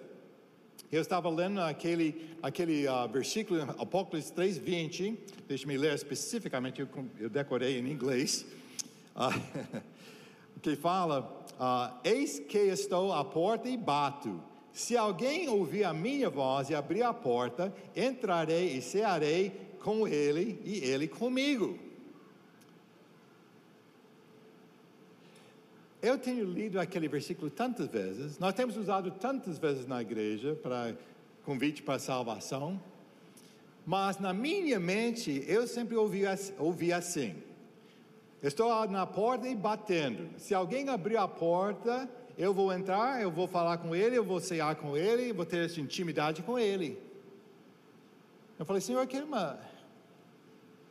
[0.91, 5.17] eu estava lendo aquele, aquele uh, versículo, Apocalipse 3:20.
[5.47, 8.45] Deixa-me ler especificamente, eu, eu, decorei em inglês.
[9.15, 9.81] Uh,
[10.61, 14.41] que fala: uh, Eis que estou à porta e bato.
[14.71, 20.59] Se alguém ouvir a minha voz e abrir a porta, entrarei e cearei com ele
[20.65, 21.79] e ele comigo.
[26.05, 30.93] Eu tenho lido aquele versículo tantas vezes, nós temos usado tantas vezes na igreja para
[31.43, 32.79] convite para salvação,
[33.83, 36.21] mas na minha mente eu sempre ouvi,
[36.59, 37.33] ouvi assim:
[38.43, 40.29] estou na porta e batendo.
[40.37, 44.39] Se alguém abrir a porta, eu vou entrar, eu vou falar com ele, eu vou
[44.39, 47.01] cear com ele, vou ter essa intimidade com ele.
[48.59, 49.59] Eu falei, Senhor, que uma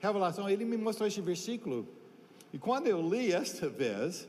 [0.01, 0.51] revelação.
[0.51, 1.87] Ele me mostrou esse versículo.
[2.53, 4.29] E quando eu li esta vez,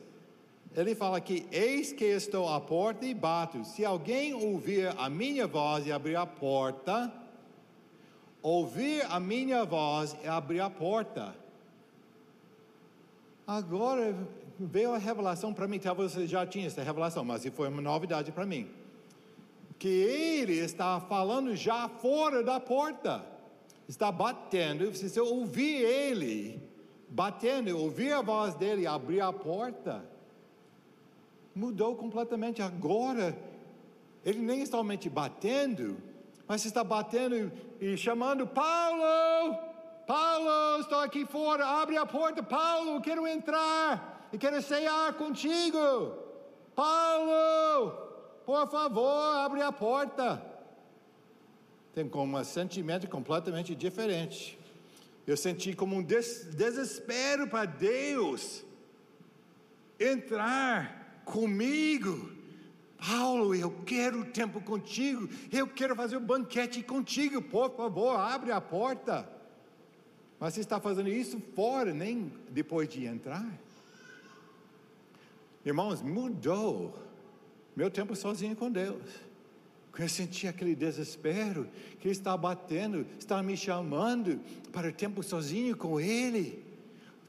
[0.75, 3.63] ele fala que eis que estou à porta e bato.
[3.63, 7.11] Se alguém ouvir a minha voz e abrir a porta,
[8.41, 11.33] ouvir a minha voz e abrir a porta.
[13.47, 14.13] Agora
[14.59, 18.33] veio a revelação para mim, talvez você já tinha essa revelação, mas foi uma novidade
[18.33, 18.69] para mim.
[19.79, 23.25] Que ele está falando já fora da porta,
[23.87, 24.93] está batendo.
[24.93, 26.61] Se você ouvir ele
[27.07, 30.03] batendo, ouvir a voz dele, abrir a porta,
[31.55, 32.61] mudou completamente.
[32.61, 33.37] Agora,
[34.25, 35.97] ele nem está somente batendo,
[36.47, 39.57] mas está batendo e chamando: Paulo,
[40.05, 45.79] Paulo, estou aqui fora, abre a porta, Paulo, quero entrar e quero cear contigo.
[46.75, 47.91] Paulo,
[48.45, 50.43] por favor, abre a porta.
[51.93, 54.59] Tem como um sentimento completamente diferente.
[55.25, 58.63] Eu senti como um des desespero para Deus
[59.97, 62.31] entrar comigo.
[62.97, 68.61] Paulo, eu quero tempo contigo, eu quero fazer um banquete contigo, por favor, abre a
[68.61, 69.29] porta.
[70.39, 73.45] Mas você está fazendo isso fora, nem depois de entrar.
[75.65, 76.97] Irmãos, mudou
[77.75, 79.03] meu tempo sozinho com Deus.
[79.97, 81.69] Eu senti aquele desespero,
[81.99, 86.64] que está batendo, está me chamando para o tempo sozinho com Ele.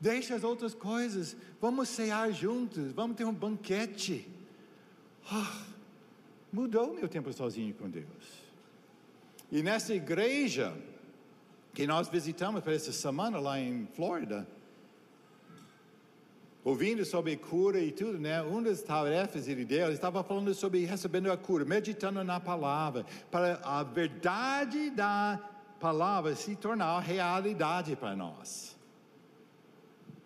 [0.00, 4.28] Deixa as outras coisas, vamos cear juntos, vamos ter um banquete.
[5.32, 5.64] Oh,
[6.52, 8.06] mudou meu tempo sozinho com Deus.
[9.50, 10.76] E nessa igreja
[11.72, 14.46] que nós visitamos para essa semana lá em Flórida,
[16.64, 18.42] ouvindo sobre cura e tudo, né?
[18.42, 23.60] Um das tarefas de Deus estava falando sobre recebendo a cura, meditando na palavra, para
[23.62, 25.40] a verdade da
[25.78, 28.75] palavra se tornar realidade para nós.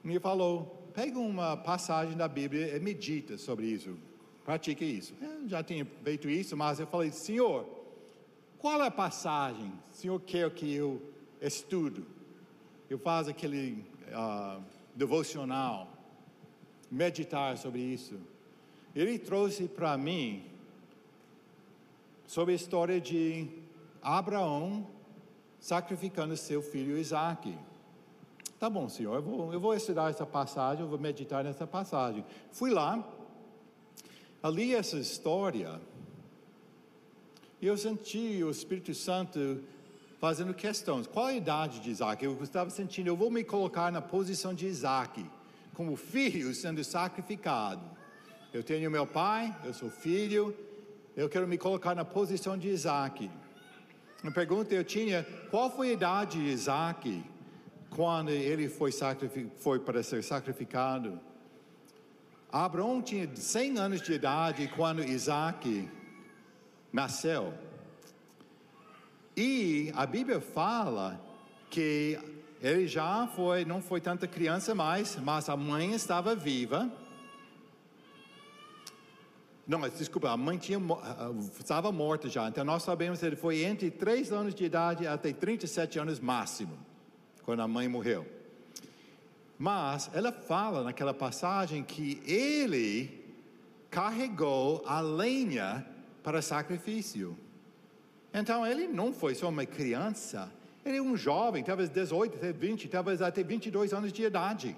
[0.05, 3.97] E ele falou: pega uma passagem da Bíblia e medita sobre isso,
[4.45, 5.15] pratique isso.
[5.21, 7.67] Eu já tinha feito isso, mas eu falei: Senhor,
[8.59, 9.73] qual é a passagem?
[9.91, 11.01] O Senhor quer que eu
[11.41, 12.07] estudo?
[12.89, 14.63] Eu faço aquele uh,
[14.95, 15.89] devocional
[16.91, 18.19] meditar sobre isso.
[18.95, 20.45] Ele trouxe para mim
[22.27, 23.49] sobre a história de
[24.03, 24.87] Abraão
[25.61, 27.57] sacrificando seu filho Isaac.
[28.61, 32.23] Tá bom, senhor, eu vou, eu vou estudar essa passagem, eu vou meditar nessa passagem.
[32.53, 33.03] Fui lá,
[34.43, 35.81] ali essa história,
[37.59, 39.63] e eu senti o Espírito Santo
[40.19, 41.07] fazendo questões.
[41.07, 42.23] Qual a idade de Isaac?
[42.23, 45.25] Eu estava sentindo, eu vou me colocar na posição de Isaac
[45.73, 47.81] como filho sendo sacrificado.
[48.53, 50.55] Eu tenho meu pai, eu sou filho,
[51.17, 53.31] eu quero me colocar na posição de Isaac.
[54.23, 57.25] Uma pergunta eu tinha, qual foi a idade de Isaac
[57.91, 58.91] quando ele foi,
[59.59, 61.21] foi para ser sacrificado?
[62.51, 65.89] Abraão tinha 100 anos de idade quando Isaac
[66.93, 67.55] nasceu.
[69.37, 71.21] E a Bíblia fala
[71.71, 72.19] que
[72.61, 76.91] ele já foi, não foi tanta criança mais, mas a mãe estava viva.
[79.67, 80.81] Não, desculpa, a mãe tinha,
[81.59, 82.49] estava morta já.
[82.49, 86.77] Então nós sabemos que ele foi entre 3 anos de idade até 37 anos máximo,
[87.51, 88.25] quando a mãe morreu.
[89.59, 93.25] Mas ela fala naquela passagem que ele
[93.91, 95.85] carregou a lenha
[96.23, 97.37] para sacrifício.
[98.33, 100.49] Então ele não foi só uma criança,
[100.85, 104.77] ele é um jovem, talvez 18, até 20, talvez até 22 anos de idade.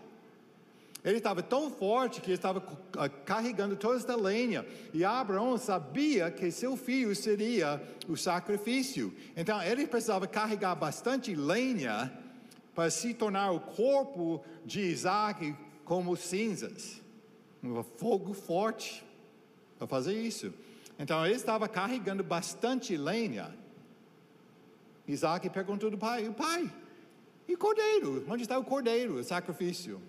[1.05, 2.67] Ele estava tão forte que estava
[2.97, 4.65] ah, carregando toda esta lenha.
[4.95, 9.13] E Abraão sabia que seu filho seria o sacrifício.
[9.37, 12.11] Então ele precisava carregar bastante lenha
[12.75, 15.55] para se tornar o corpo de Isaac
[15.85, 17.01] como cinzas.
[17.63, 19.05] Um fogo forte
[19.79, 20.53] para fazer isso.
[20.99, 23.55] Então ele estava carregando bastante lenha.
[25.07, 26.73] Isaac perguntou do pai: Pai,
[27.49, 28.25] e cordeiro?
[28.29, 30.01] Onde está o cordeiro, o sacrifício?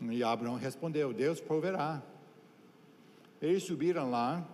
[0.00, 2.02] E Abraão respondeu: Deus proverá.
[3.40, 4.46] Eles subiram lá.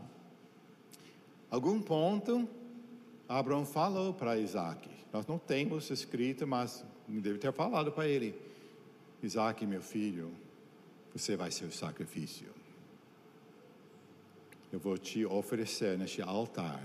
[1.51, 2.49] Algum ponto,
[3.29, 4.89] Abraão falou para Isaac.
[5.13, 8.35] Nós não temos escrito, mas deve ter falado para ele:
[9.23, 10.33] Isaac, meu filho,
[11.13, 12.49] você vai ser o sacrifício.
[14.73, 16.81] Eu vou te oferecer neste altar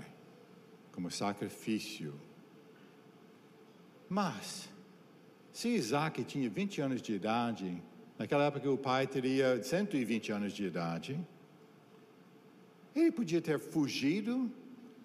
[0.92, 2.12] como sacrifício
[4.08, 4.68] mas,
[5.52, 7.82] se Isaac tinha 20 anos de idade,
[8.18, 11.18] naquela época o pai teria 120 anos de idade,
[12.94, 14.50] ele podia ter fugido,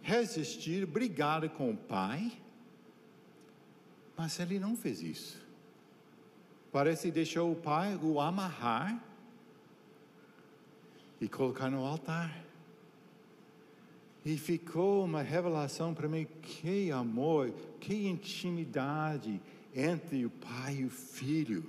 [0.01, 2.31] resistido, brigado com o pai,
[4.17, 5.41] mas ele não fez isso.
[6.71, 9.03] Parece deixou o pai o amarrar
[11.19, 12.43] e colocar no altar.
[14.23, 19.41] E ficou uma revelação para mim: que amor, que intimidade
[19.75, 21.65] entre o pai e o filho.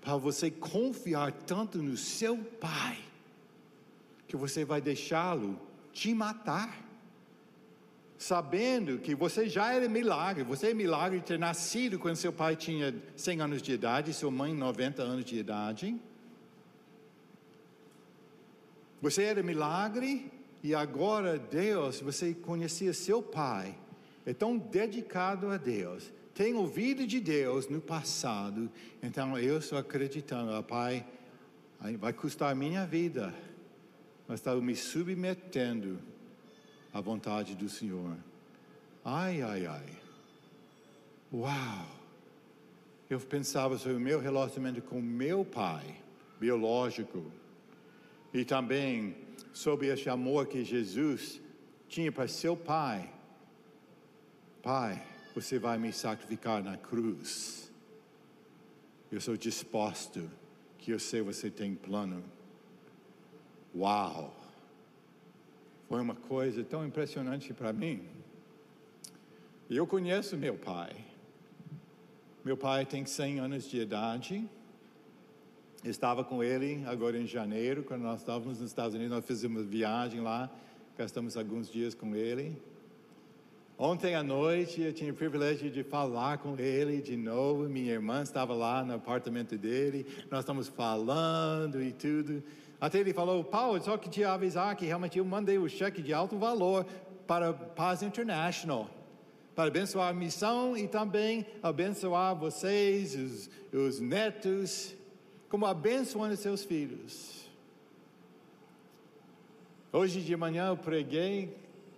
[0.00, 2.98] Para você confiar tanto no seu pai,
[4.26, 5.58] que você vai deixá-lo
[5.92, 6.91] te matar.
[8.22, 12.54] Sabendo que você já era milagre, você é milagre de ter nascido quando seu pai
[12.54, 16.00] tinha 100 anos de idade, sua mãe 90 anos de idade.
[19.00, 20.30] Você era milagre
[20.62, 23.76] e agora Deus, você conhecia seu pai,
[24.24, 28.70] é tão dedicado a Deus, tem ouvido de Deus no passado,
[29.02, 31.04] então eu estou acreditando, ah, Pai,
[31.98, 33.34] vai custar a minha vida,
[34.28, 35.98] mas estou me submetendo
[36.92, 38.16] à vontade do Senhor.
[39.04, 40.02] Ai, ai, ai.
[41.32, 41.86] Uau!
[43.08, 46.00] Eu pensava sobre o meu relacionamento com meu pai,
[46.38, 47.30] biológico,
[48.34, 49.14] E também
[49.52, 51.40] sobre esse amor que Jesus
[51.86, 53.12] tinha para seu pai.
[54.62, 55.02] Pai,
[55.34, 57.70] você vai me sacrificar na cruz.
[59.10, 60.30] Eu sou disposto,
[60.78, 62.24] que eu sei você tem plano.
[63.74, 64.41] Uau!
[65.92, 68.02] Foi uma coisa tão impressionante para mim.
[69.68, 70.96] Eu conheço meu pai.
[72.42, 74.48] Meu pai tem 100 anos de idade.
[75.84, 80.22] Estava com ele agora em janeiro, quando nós estávamos nos Estados Unidos, nós fizemos viagem
[80.22, 80.50] lá,
[80.96, 82.56] gastamos alguns dias com ele.
[83.76, 87.68] Ontem à noite eu tinha o privilégio de falar com ele de novo.
[87.68, 92.42] Minha irmã estava lá no apartamento dele, nós estamos falando e tudo.
[92.82, 96.12] Até ele falou: Paulo, só que te avisar que realmente eu mandei o cheque de
[96.12, 96.84] alto valor
[97.28, 98.90] para Paz International
[99.54, 104.94] para abençoar a missão e também abençoar vocês, os, os netos,
[105.48, 107.48] como abençoando seus filhos.
[109.92, 111.54] Hoje de manhã eu preguei,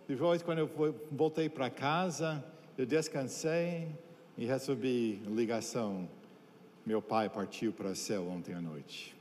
[0.08, 2.44] depois quando eu voltei para casa,
[2.76, 3.88] eu descansei
[4.36, 6.08] e recebi ligação.
[6.84, 9.13] Meu pai partiu para o céu ontem à noite.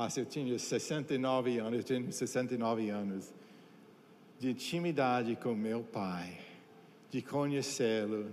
[0.00, 3.34] Mas eu tinha 69 anos, tinha 69 anos
[4.38, 6.38] de intimidade com meu pai,
[7.10, 8.32] de conhecê-lo.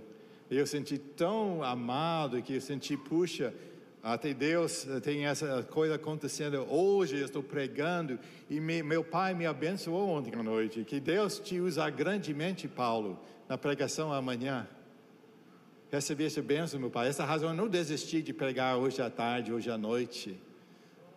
[0.50, 3.52] Eu senti tão amado que eu senti, puxa,
[4.02, 7.18] até Deus tem essa coisa acontecendo hoje.
[7.18, 10.84] Eu estou pregando e me, meu pai me abençoou ontem à noite.
[10.84, 14.66] Que Deus te usa grandemente, Paulo, na pregação amanhã.
[15.92, 17.08] Recebi essa bênção, meu pai.
[17.08, 20.47] Essa razão eu não desisti de pregar hoje à tarde, hoje à noite.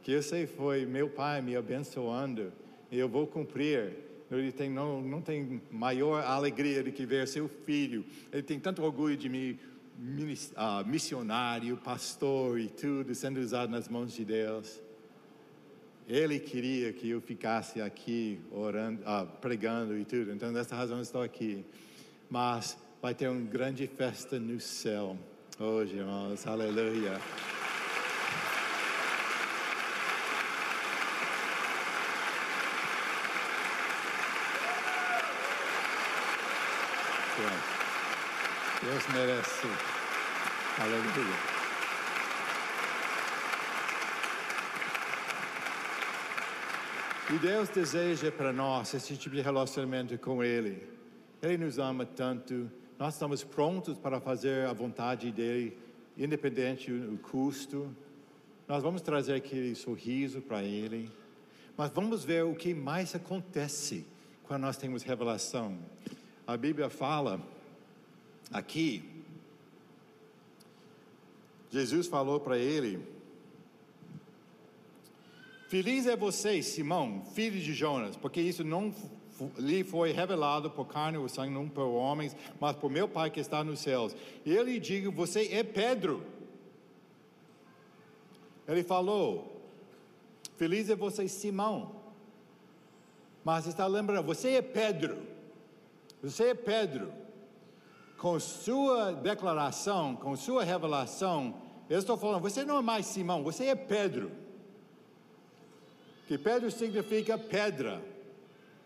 [0.02, 2.52] Que eu sei foi meu pai me abençoando
[2.92, 3.94] e eu vou cumprir
[4.38, 8.06] ele tem, não, não tem maior alegria do que ver seu filho.
[8.32, 9.60] Ele tem tanto orgulho de mim,
[10.00, 14.82] uh, missionário, pastor e tudo, sendo usado nas mãos de Deus.
[16.08, 20.32] Ele queria que eu ficasse aqui orando, uh, pregando e tudo.
[20.32, 21.66] Então, dessa razão, eu estou aqui.
[22.30, 25.18] Mas vai ter uma grande festa no céu
[25.60, 26.48] hoje, irmãos.
[26.48, 27.20] Aleluia.
[38.84, 39.68] Deus merece.
[40.80, 41.52] Aleluia.
[47.30, 50.82] E Deus deseja para nós esse tipo de relacionamento com Ele.
[51.44, 52.72] Ele nos ama tanto.
[52.98, 55.78] Nós estamos prontos para fazer a vontade dele,
[56.18, 57.96] independente do custo.
[58.68, 61.08] Nós vamos trazer aquele sorriso para Ele.
[61.78, 64.08] Mas vamos ver o que mais acontece
[64.44, 65.78] quando nós temos revelação.
[66.48, 67.40] A Bíblia fala
[68.52, 69.04] aqui,
[71.70, 73.06] Jesus falou para ele:
[75.68, 78.94] Feliz é você, Simão, filho de Jonas, porque isso não
[79.58, 83.40] lhe foi revelado por carne ou sangue, não por homens, mas por meu Pai que
[83.40, 84.16] está nos céus.
[84.46, 86.24] E ele diz: Você é Pedro.
[88.68, 89.62] Ele falou:
[90.58, 92.02] Feliz é você, Simão.
[93.44, 95.18] Mas está lembrando, você é Pedro.
[96.22, 97.21] Você é Pedro
[98.22, 101.56] com sua declaração, com sua revelação,
[101.90, 104.32] eu estou falando, você não é mais Simão, você é Pedro.
[106.28, 108.00] Que Pedro significa pedra.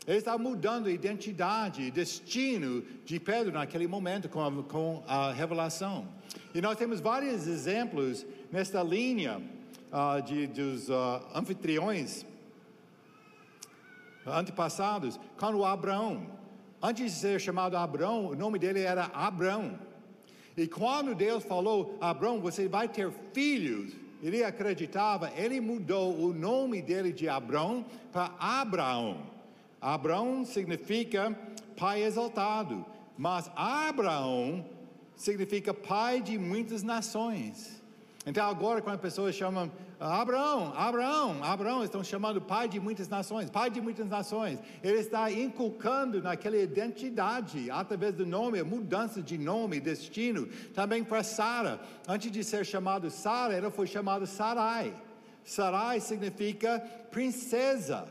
[0.07, 6.07] Ele está mudando a identidade, destino de Pedro naquele momento com a, com a revelação.
[6.53, 9.41] E nós temos vários exemplos nesta linha
[9.91, 12.25] uh, de, dos uh, anfitriões
[14.25, 16.34] antepassados, quando Abraão
[16.81, 19.79] Antes de ser chamado Abraão, o nome dele era Abraão.
[20.57, 26.81] E quando Deus falou, Abraão, você vai ter filhos, ele acreditava, ele mudou o nome
[26.81, 29.23] dele de Abraão para Abraão.
[29.81, 31.37] Abraão significa
[31.77, 32.85] pai exaltado,
[33.17, 34.65] mas Abraão
[35.15, 37.81] significa pai de muitas nações.
[38.25, 43.49] Então agora quando as pessoas chamam Abraão, Abraão, Abraão, estão chamando pai de muitas nações,
[43.49, 44.59] pai de muitas nações.
[44.83, 50.47] Ele está inculcando naquela identidade, através do nome, mudança de nome, destino.
[50.73, 54.93] Também para Sara, antes de ser chamado Sara, ela foi chamada Sarai.
[55.45, 56.79] Sarai significa
[57.09, 58.05] princesa.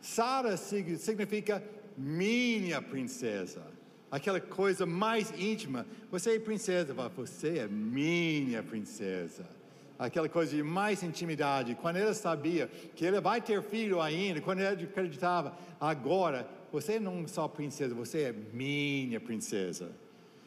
[0.00, 1.62] Sara significa
[1.96, 3.62] minha princesa
[4.10, 5.86] aquela coisa mais íntima.
[6.10, 9.57] Você é princesa, você é minha princesa
[9.98, 11.74] aquela coisa de mais intimidade.
[11.74, 17.22] Quando ele sabia que ele vai ter filho ainda, quando ele acreditava, agora você não
[17.24, 19.90] é só princesa, você é minha princesa.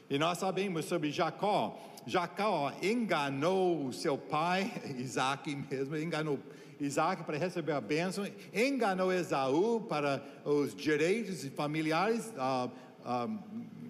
[0.10, 1.80] E nós sabemos sobre Jacó.
[2.06, 6.40] Jacó enganou seu pai, Isaac mesmo, enganou
[6.80, 12.68] Isaac para receber a bênção, enganou Esaú para os direitos familiares, uh,
[13.06, 13.40] uh,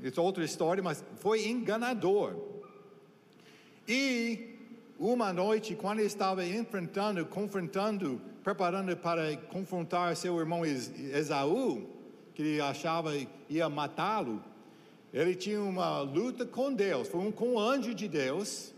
[0.03, 2.35] isso é outra história, mas foi enganador.
[3.87, 4.50] E
[5.01, 11.89] uma noite, quando estava enfrentando, confrontando, preparando para confrontar seu irmão Esaú,
[12.35, 13.11] que ele achava
[13.49, 14.43] ia matá-lo,
[15.11, 18.75] ele tinha uma luta com Deus, foi um com o anjo de Deus,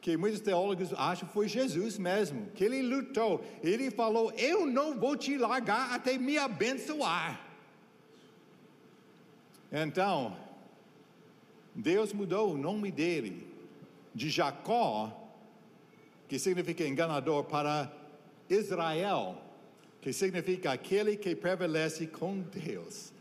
[0.00, 3.44] que muitos teólogos acham que foi Jesus mesmo, que ele lutou.
[3.60, 7.44] Ele falou: Eu não vou te largar até me abençoar.
[9.72, 10.36] Então,
[11.74, 13.46] Deus mudou o nome dele
[14.14, 15.19] de Jacó,
[16.30, 17.92] que significa enganador, para
[18.48, 19.36] Israel,
[20.00, 23.12] que significa aquele que prevalece com Deus.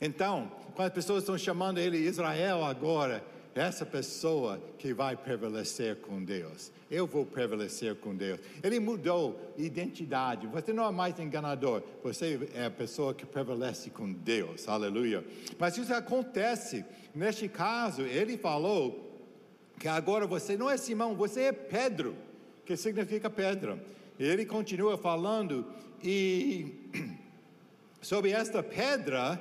[0.00, 3.24] Então, quando as pessoas estão chamando ele Israel agora,
[3.54, 6.72] essa pessoa que vai prevalecer com Deus.
[6.90, 8.40] Eu vou prevalecer com Deus.
[8.64, 10.48] Ele mudou identidade.
[10.48, 11.84] Você não é mais enganador.
[12.02, 14.68] Você é a pessoa que prevalece com Deus.
[14.68, 15.24] Aleluia.
[15.56, 16.84] Mas isso acontece.
[17.14, 19.05] Neste caso, ele falou
[19.78, 22.16] que agora você não é Simão, você é Pedro,
[22.64, 23.78] que significa pedra.
[24.18, 25.66] Ele continua falando
[26.02, 26.74] e
[28.00, 29.40] sobre esta pedra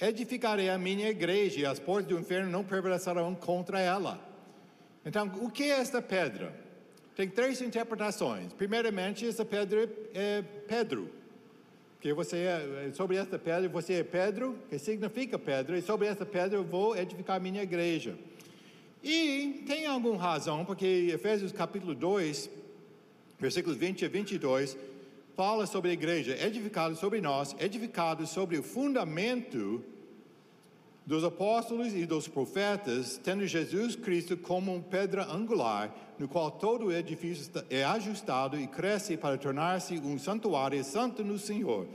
[0.00, 4.20] edificarei a minha igreja e as portas do inferno não prevalecerão contra ela.
[5.04, 6.54] Então, o que é esta pedra?
[7.14, 8.52] Tem três interpretações.
[8.52, 11.10] Primeiramente, essa pedra é Pedro.
[12.00, 16.26] Que você é, sobre esta pedra, você é Pedro, que significa pedra, e sobre esta
[16.26, 18.14] pedra eu vou edificar a minha igreja.
[19.04, 22.48] E tem alguma razão, porque Efésios capítulo 2,
[23.38, 24.78] versículos 20 a 22,
[25.36, 29.84] fala sobre a igreja, edificado sobre nós, edificado sobre o fundamento
[31.04, 36.92] dos apóstolos e dos profetas, tendo Jesus Cristo como pedra angular, no qual todo o
[36.92, 41.86] edifício é ajustado e cresce para tornar-se um santuário santo no Senhor.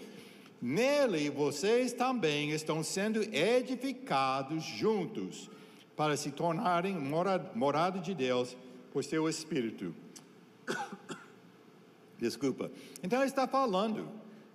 [0.62, 5.50] Nele vocês também estão sendo edificados juntos,
[6.00, 6.96] para se tornarem
[7.54, 8.56] morada de Deus
[8.94, 9.94] por seu Espírito.
[12.18, 12.72] Desculpa.
[13.04, 14.08] Então ele está falando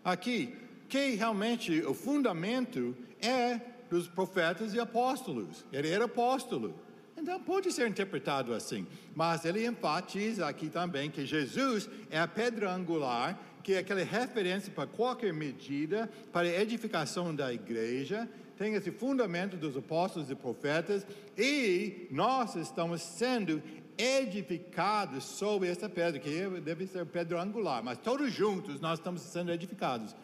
[0.02, 0.56] aqui
[0.88, 5.66] que realmente o fundamento é dos profetas e apóstolos.
[5.70, 6.74] Ele era apóstolo.
[7.14, 8.86] Então pode ser interpretado assim.
[9.14, 14.72] Mas ele enfatiza aqui também que Jesus é a pedra angular, que é aquela referência
[14.72, 18.26] para qualquer medida, para a edificação da igreja.
[18.56, 23.62] Tem esse fundamento dos apóstolos e profetas, e nós estamos sendo
[23.98, 29.52] edificados sobre essa pedra, que deve ser pedra angular, mas todos juntos nós estamos sendo
[29.52, 30.14] edificados.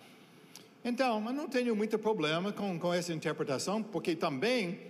[0.85, 4.81] Então, eu não tenho muito problema com, com essa interpretação, porque também,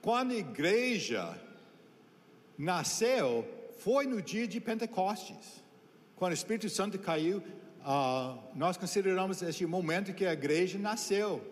[0.00, 1.38] quando a igreja
[2.56, 3.46] nasceu,
[3.78, 5.62] foi no dia de Pentecostes.
[6.16, 11.44] Quando o Espírito Santo caiu, uh, nós consideramos esse momento que a igreja nasceu.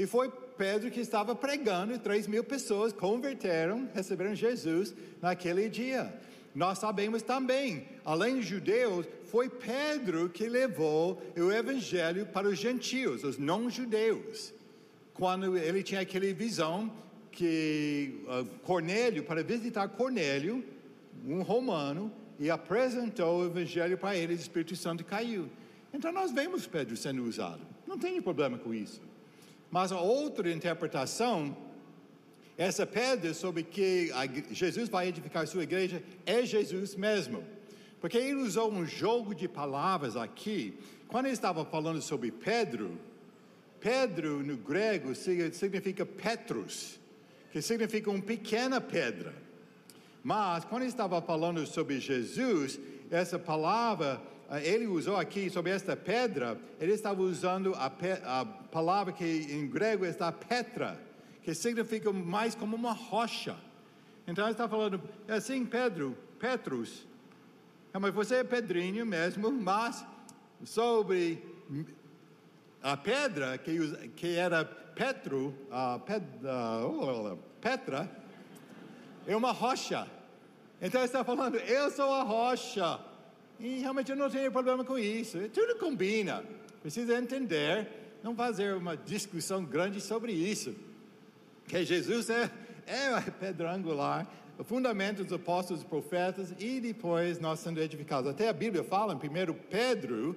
[0.00, 6.10] E foi Pedro que estava pregando e três mil pessoas converteram, receberam Jesus naquele dia.
[6.54, 13.24] Nós sabemos também, além dos judeus, foi Pedro que levou o evangelho para os gentios,
[13.24, 14.54] os não-judeus.
[15.12, 16.90] Quando ele tinha aquela visão
[17.30, 20.64] que uh, Cornélio, para visitar Cornélio,
[21.26, 25.50] um romano, e apresentou o evangelho para ele, o Espírito Santo caiu.
[25.92, 27.60] Então nós vemos Pedro sendo usado.
[27.86, 29.09] Não tem problema com isso.
[29.70, 31.56] Mas a outra interpretação,
[32.58, 34.10] essa pedra sobre que
[34.50, 37.44] Jesus vai edificar sua igreja é Jesus mesmo.
[38.00, 40.78] Porque ele usou um jogo de palavras aqui.
[41.06, 42.98] Quando ele estava falando sobre Pedro,
[43.78, 46.98] Pedro no grego significa Petrus,
[47.52, 49.34] que significa uma pequena pedra.
[50.22, 52.78] Mas quando ele estava falando sobre Jesus,
[53.10, 54.20] essa palavra
[54.58, 59.68] ele usou aqui sobre esta pedra, ele estava usando a, pe, a palavra que em
[59.68, 61.00] grego está Petra,
[61.42, 63.56] que significa mais como uma rocha.
[64.26, 67.06] Então ele está falando assim, Pedro, Petrus,
[67.92, 70.04] é, mas você é pedrinho mesmo, mas
[70.64, 71.42] sobre
[72.82, 78.10] a pedra que, que era Petro, uh, ped, uh, Petra,
[79.26, 80.06] é uma rocha.
[80.80, 83.00] Então ele está falando, eu sou a rocha.
[83.60, 85.38] E realmente eu não tenho problema com isso.
[85.52, 86.42] Tudo combina.
[86.80, 87.86] Precisa entender,
[88.22, 90.74] não fazer uma discussão grande sobre isso.
[91.68, 92.50] Que Jesus é,
[92.86, 94.26] é a pedra angular,
[94.58, 98.30] o fundamento dos apóstolos e profetas, e depois nós sendo edificados.
[98.30, 100.34] Até a Bíblia fala em 1 Pedro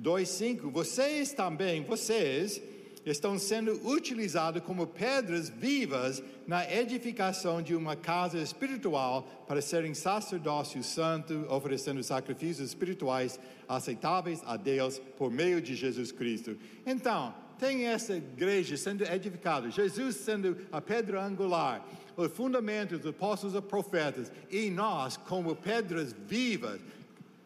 [0.00, 2.62] 2,5: Vocês também, vocês,
[3.04, 10.82] estão sendo utilizados como pedras vivas na edificação de uma casa espiritual para serem sacerdócio
[10.82, 13.38] santo, oferecendo sacrifícios espirituais
[13.68, 16.56] aceitáveis a Deus por meio de Jesus Cristo.
[16.86, 21.86] Então, tem essa igreja sendo edificada, Jesus sendo a pedra angular,
[22.16, 26.80] os fundamentos dos apóstolos e profetas, e nós, como pedras vivas,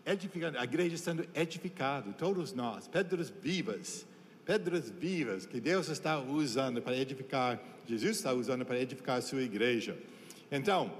[0.04, 4.06] edificando, a igreja sendo edificada, todos nós, pedras vivas
[4.46, 9.42] pedras vivas que Deus está usando para edificar, Jesus está usando para edificar a sua
[9.42, 9.98] igreja.
[10.50, 10.92] Então,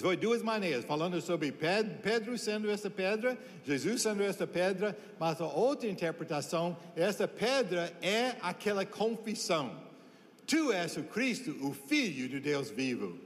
[0.00, 5.46] foi duas maneiras, falando sobre Pedro sendo essa pedra, Jesus sendo essa pedra, mas a
[5.46, 9.84] outra interpretação, essa pedra é aquela confissão.
[10.46, 13.18] Tu és o Cristo, o Filho de Deus vivo.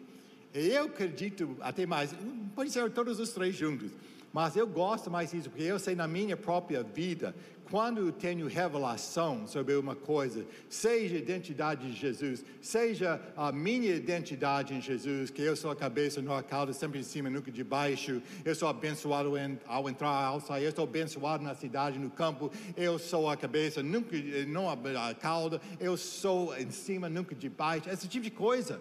[0.53, 2.15] E eu acredito até mais,
[2.55, 3.93] pode ser todos os três juntos,
[4.33, 7.35] mas eu gosto mais disso, porque eu sei na minha própria vida,
[7.71, 14.75] quando tenho revelação sobre uma coisa, seja a identidade de Jesus, seja a minha identidade
[14.75, 17.63] em Jesus, que eu sou a cabeça, não a cauda, sempre em cima, nunca de
[17.63, 19.33] baixo, eu sou abençoado
[19.67, 23.83] ao entrar, ao sair, eu sou abençoado na cidade, no campo, eu sou a cabeça,
[23.83, 24.17] nunca,
[24.49, 28.81] não a cauda, eu sou em cima, nunca de baixo, esse tipo de coisa.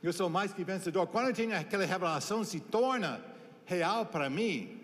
[0.00, 1.08] Eu sou mais que vencedor.
[1.08, 3.20] Quando eu tenho aquela revelação, se torna
[3.68, 4.80] real para mim,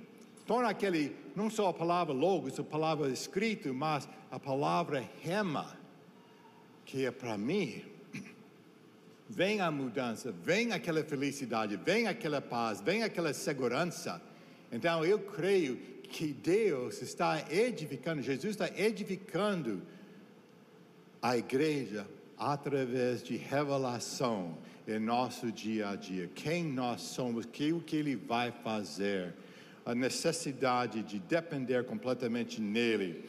[0.47, 5.76] torna aquele, não só a palavra logos, a palavra escrito, mas a palavra rema,
[6.85, 7.82] que é para mim.
[9.28, 14.20] Vem a mudança, vem aquela felicidade, vem aquela paz, vem aquela segurança.
[14.70, 19.80] Então eu creio que Deus está edificando, Jesus está edificando
[21.22, 22.07] a igreja
[22.37, 26.30] através de revelação em nosso dia a dia.
[26.35, 29.35] Quem nós somos, que o que Ele vai fazer
[29.85, 33.24] a necessidade de depender completamente nele.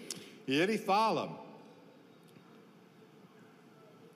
[0.48, 1.44] E ele fala: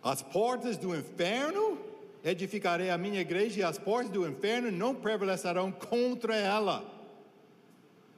[0.02, 1.78] as portas do inferno
[2.24, 6.86] edificarei a minha igreja e as portas do inferno não prevalecerão contra ela.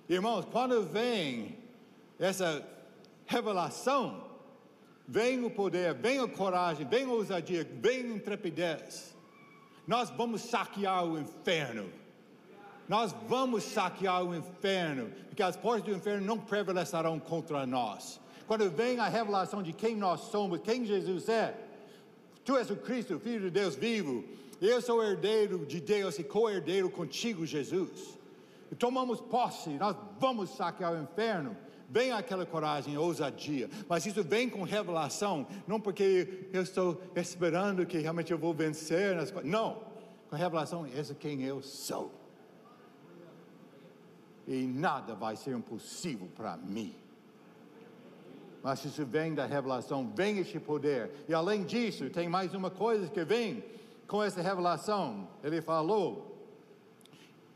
[0.07, 1.57] Irmãos, quando vem
[2.19, 2.67] essa
[3.25, 4.29] revelação,
[5.07, 9.10] vem o poder, vem a coragem, vem a ousadia, vem a intrepidez.
[9.87, 12.01] Nós vamos saquear o inferno
[12.91, 18.19] nós vamos saquear o inferno, porque as portas do inferno não prevalecerão contra nós.
[18.45, 21.55] Quando vem a revelação de quem nós somos, quem Jesus é,
[22.43, 24.25] tu és o Cristo, Filho de Deus vivo,
[24.59, 28.19] eu sou herdeiro de Deus e co-herdeiro contigo, Jesus.
[28.69, 31.55] E tomamos posse, nós vamos saquear o inferno.
[31.91, 37.97] Vem aquela coragem, ousadia, mas isso vem com revelação, não porque eu estou esperando que
[37.97, 39.31] realmente eu vou vencer nas.
[39.43, 39.83] Não,
[40.29, 42.21] com revelação, esse é quem eu sou
[44.47, 46.93] e nada vai ser impossível para mim.
[48.63, 51.09] Mas isso vem da revelação, vem este poder.
[51.27, 53.63] E além disso, tem mais uma coisa que vem
[54.07, 55.27] com essa revelação.
[55.43, 56.37] Ele falou,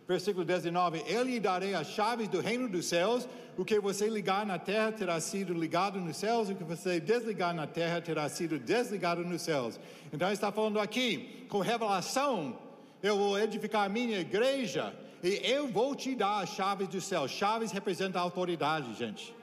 [0.08, 3.28] versículo 19: Eu lhe darei as chaves do reino dos céus.
[3.58, 7.54] O que você ligar na terra terá sido ligado nos céus, o que você desligar
[7.54, 9.80] na terra terá sido desligado nos céus.
[10.12, 12.60] Então, está falando aqui, com revelação,
[13.02, 14.94] eu vou edificar a minha igreja
[15.24, 17.28] e eu vou te dar as chaves do céu.
[17.28, 19.34] Chaves representam autoridade, gente.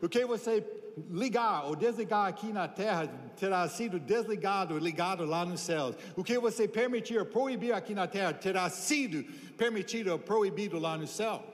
[0.00, 0.64] O que você
[1.10, 5.96] ligar ou desligar aqui na terra terá sido desligado, ligado lá nos céus.
[6.16, 9.24] O que você permitir ou proibir aqui na terra terá sido
[9.56, 11.53] permitido ou proibido lá no céu.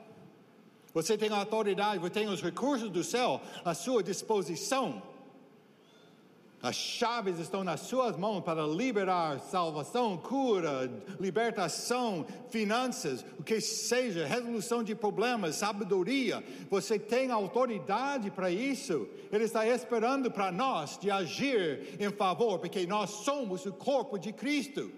[0.93, 5.03] Você tem a autoridade, você tem os recursos do céu à sua disposição.
[6.62, 14.26] As chaves estão nas suas mãos para liberar salvação, cura, libertação, finanças, o que seja,
[14.26, 16.45] resolução de problemas, sabedoria.
[16.68, 19.09] Você tem autoridade para isso.
[19.32, 24.30] Ele está esperando para nós de agir em favor, porque nós somos o corpo de
[24.30, 24.93] Cristo.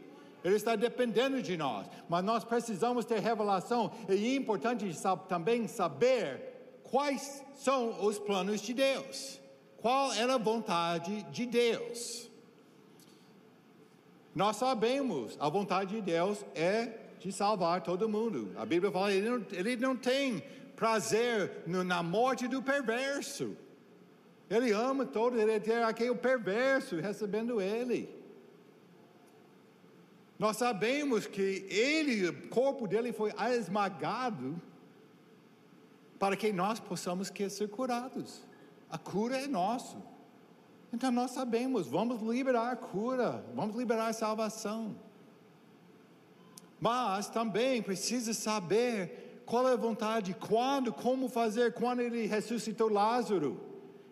[0.44, 4.86] Ele está dependendo de nós, mas nós precisamos ter revelação e é importante
[5.28, 9.42] também saber quais são os planos de Deus
[9.82, 12.30] qual era a vontade de Deus.
[14.32, 18.52] Nós sabemos, a vontade de Deus é de salvar todo mundo.
[18.56, 20.42] A Bíblia fala, ele não, ele não tem
[20.76, 23.56] prazer na morte do perverso.
[24.48, 28.08] Ele ama todos, ele tem aquele perverso recebendo ele.
[30.42, 34.60] Nós sabemos que ele, o corpo dele foi esmagado
[36.18, 38.42] para que nós possamos ser curados.
[38.90, 39.98] A cura é nossa.
[40.92, 44.96] Então nós sabemos, vamos liberar a cura, vamos liberar a salvação.
[46.80, 53.60] Mas também precisa saber qual é a vontade, quando, como fazer, quando ele ressuscitou Lázaro.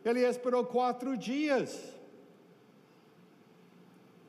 [0.05, 2.00] Ele esperou quatro dias.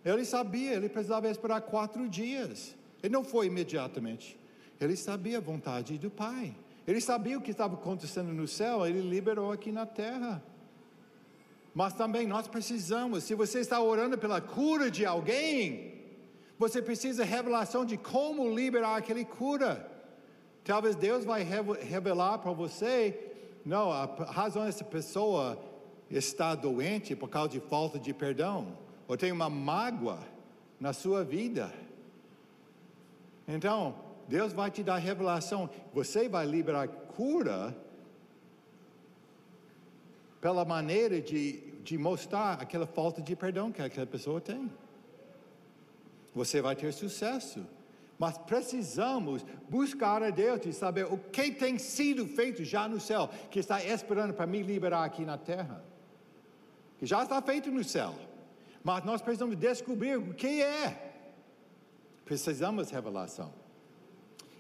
[0.04, 2.76] Ele sabia, ele precisava esperar quatro dias.
[3.04, 4.38] Ele não foi imediatamente.
[4.80, 6.56] Ele sabia a vontade do Pai.
[6.88, 10.44] Ele sabia o que estava acontecendo no céu, ele liberou aqui na terra.
[11.74, 15.94] Mas também nós precisamos, se você está orando pela cura de alguém,
[16.58, 19.90] você precisa revelação de como liberar aquele cura.
[20.64, 23.32] Talvez Deus vai revelar para você,
[23.66, 25.58] não, a razão dessa pessoa
[26.10, 28.78] está doente por causa de falta de perdão,
[29.12, 30.20] ou tem uma mágoa
[30.80, 31.70] na sua vida.
[33.46, 33.94] Então,
[34.26, 37.76] Deus vai te dar revelação, você vai liberar cura
[40.40, 44.72] pela maneira de, de mostrar aquela falta de perdão que aquela pessoa tem.
[46.34, 47.68] Você vai ter sucesso.
[48.18, 53.30] Mas precisamos buscar a Deus e saber o que tem sido feito já no céu,
[53.50, 55.84] que está esperando para me liberar aqui na terra.
[56.98, 58.16] Que já está feito no céu.
[58.84, 61.14] Mas nós precisamos descobrir o que é.
[62.26, 63.54] Precisamos de revelação.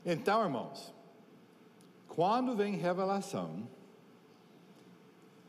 [0.05, 0.93] Então, irmãos,
[2.07, 3.67] quando vem revelação,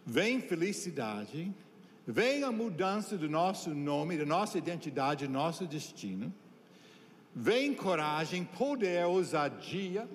[0.07, 1.53] vem felicidade,
[2.07, 6.33] vem a mudança do nosso nome, da nossa identidade, do nosso destino,
[7.35, 10.09] vem coragem, poder, ousadia,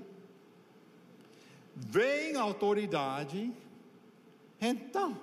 [1.76, 3.52] vem autoridade.
[4.60, 5.20] Então,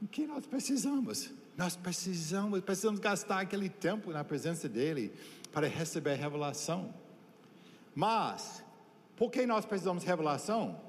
[0.00, 1.32] o que nós precisamos?
[1.56, 5.12] Nós precisamos, precisamos gastar aquele tempo na presença dele
[5.52, 6.94] para receber revelação.
[7.94, 8.64] Mas,
[9.16, 10.80] por que nós precisamos de revelação?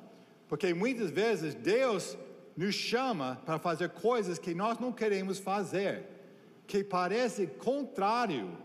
[0.48, 2.18] Porque muitas vezes Deus
[2.56, 6.06] nos chama para fazer coisas que nós não queremos fazer,
[6.66, 8.58] que parece contrário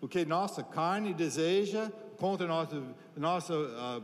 [0.00, 2.82] o que nossa carne deseja, contra nossos
[3.16, 4.02] nosso, uh,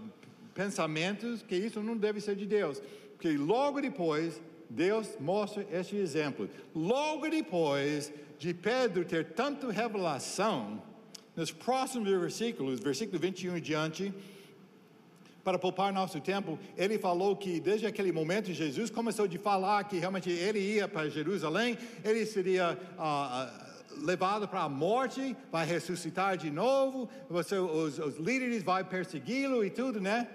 [0.55, 2.83] pensamentos, que isso não deve ser de Deus.
[3.13, 4.41] Porque logo depois,
[4.73, 6.49] Deus mostra este exemplo.
[6.75, 10.83] Logo depois de Pedro ter tanta revelação,
[11.37, 14.15] nos próximos versículos, versículo 21 em diante,
[15.45, 19.99] para poupar nosso tempo, ele falou que desde aquele momento Jesus começou a falar que
[19.99, 26.37] realmente ele ia para Jerusalém, ele seria ah, ah, levado para a morte, vai ressuscitar
[26.37, 30.29] de novo, você, os, os líderes vão persegui-lo e tudo, né?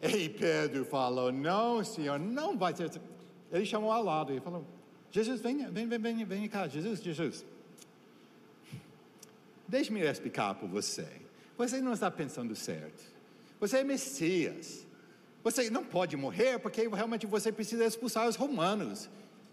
[0.00, 2.90] E Pedro falou: Não, Senhor, não vai ser.
[3.52, 4.66] Ele chamou ao lado e falou:
[5.10, 7.44] Jesus, venha, vem, vem, vem, vem cá, Jesus, Jesus.
[9.68, 11.06] Deixe-me explicar para você.
[11.56, 13.02] Você não está pensando certo.
[13.58, 14.86] Você é Messias.
[15.42, 19.08] Você não pode morrer porque realmente você precisa expulsar os romanos.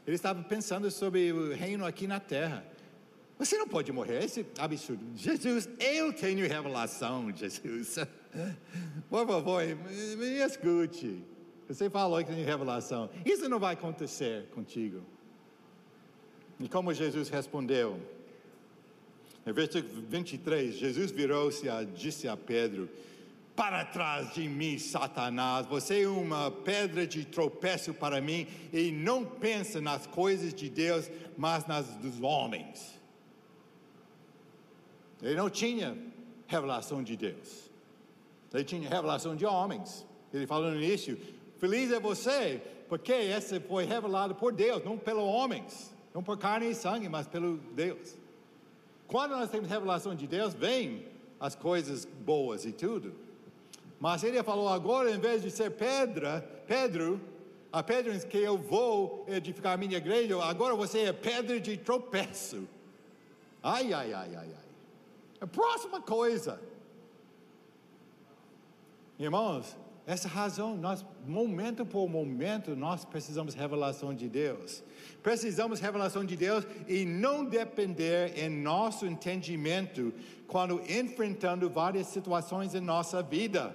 [0.06, 2.66] Ele estava pensando sobre o reino aqui na terra.
[3.40, 5.06] Você não pode morrer, esse absurdo.
[5.16, 7.98] Jesus, eu tenho revelação, Jesus.
[9.10, 11.24] Por favor, me escute.
[11.68, 13.10] Você falou que tem revelação.
[13.26, 15.02] Isso não vai acontecer contigo.
[16.60, 18.00] E como Jesus respondeu?
[19.46, 22.90] No versículo 23, Jesus virou-se e disse a Pedro:
[23.56, 29.26] Para trás de mim, Satanás, você é uma pedra de tropeço para mim e não
[29.26, 33.00] pensa nas coisas de Deus, mas nas dos homens.
[35.22, 35.98] Ele não tinha
[36.48, 37.70] revelação de Deus,
[38.54, 40.06] ele tinha revelação de homens.
[40.34, 41.20] Ele falou no início:
[41.64, 46.70] Feliz é você, porque esse foi revelado por Deus, não pelos homens, não por carne
[46.70, 48.18] e sangue, mas pelo Deus.
[49.08, 51.08] Quando nós temos revelação de Deus, vem
[51.40, 53.16] as coisas boas e tudo.
[53.98, 57.22] Mas ele falou agora, em vez de ser pedra, Pedro,
[57.72, 62.68] a pedra que eu vou edificar a minha igreja, agora você é pedra de tropeço.
[63.64, 64.66] Ai, ai, ai, ai, ai.
[65.40, 66.60] A próxima coisa.
[69.18, 74.84] Irmãos, essa razão, nós, momento por momento, nós precisamos revelação de Deus.
[75.22, 80.14] Precisamos revelação de Deus e não depender em nosso entendimento
[80.46, 83.74] quando enfrentando várias situações em nossa vida.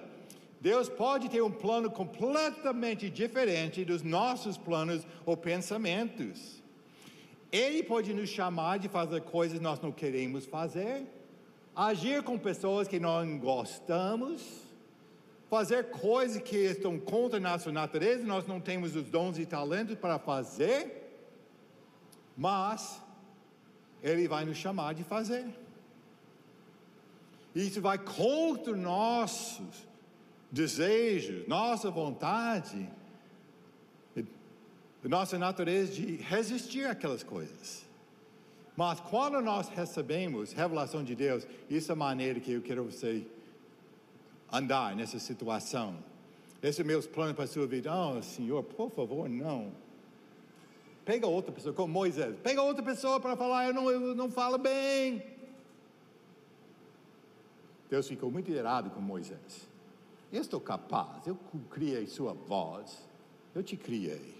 [0.61, 6.61] Deus pode ter um plano completamente diferente dos nossos planos ou pensamentos.
[7.51, 11.07] Ele pode nos chamar de fazer coisas que nós não queremos fazer,
[11.75, 14.68] agir com pessoas que não gostamos
[15.49, 19.95] fazer coisas que estão contra a nossa natureza, nós não temos os dons e talentos
[19.95, 21.11] para fazer,
[22.37, 23.01] mas
[24.03, 25.47] Ele vai nos chamar de fazer.
[27.55, 29.87] Isso vai contra nossos
[30.51, 32.87] desejos, nossa vontade,
[35.03, 37.85] nossa natureza de resistir àquelas coisas.
[38.77, 43.25] Mas quando nós recebemos revelação de Deus, isso é a maneira que eu quero você
[44.51, 45.95] andar nessa situação.
[46.61, 47.93] Esses meus planos para a sua vida.
[47.93, 49.71] Oh, Senhor, por favor, não.
[51.05, 52.35] Pega outra pessoa, como Moisés.
[52.43, 55.23] Pega outra pessoa para falar, eu não, eu não falo bem.
[57.89, 59.67] Deus ficou muito irado com Moisés.
[60.31, 61.35] Eu estou capaz, eu
[61.71, 63.07] criei sua voz,
[63.55, 64.35] eu te criei.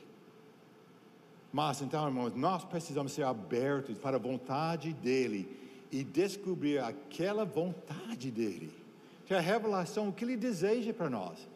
[1.52, 5.50] Mas então, irmãos, nós precisamos ser abertos para a vontade dEle
[5.92, 8.72] e descobrir aquela vontade dEle.
[9.30, 11.48] Ter a revelação, o que Ele deseja para nós.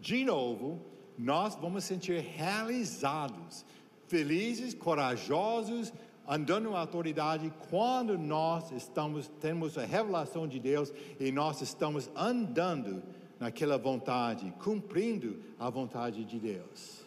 [0.00, 0.80] De novo,
[1.18, 3.66] nós vamos sentir realizados,
[4.06, 5.92] felizes, corajosos,
[6.26, 13.02] andando em autoridade quando nós estamos temos a revelação de Deus e nós estamos andando
[13.38, 17.04] naquela vontade, cumprindo a vontade de Deus.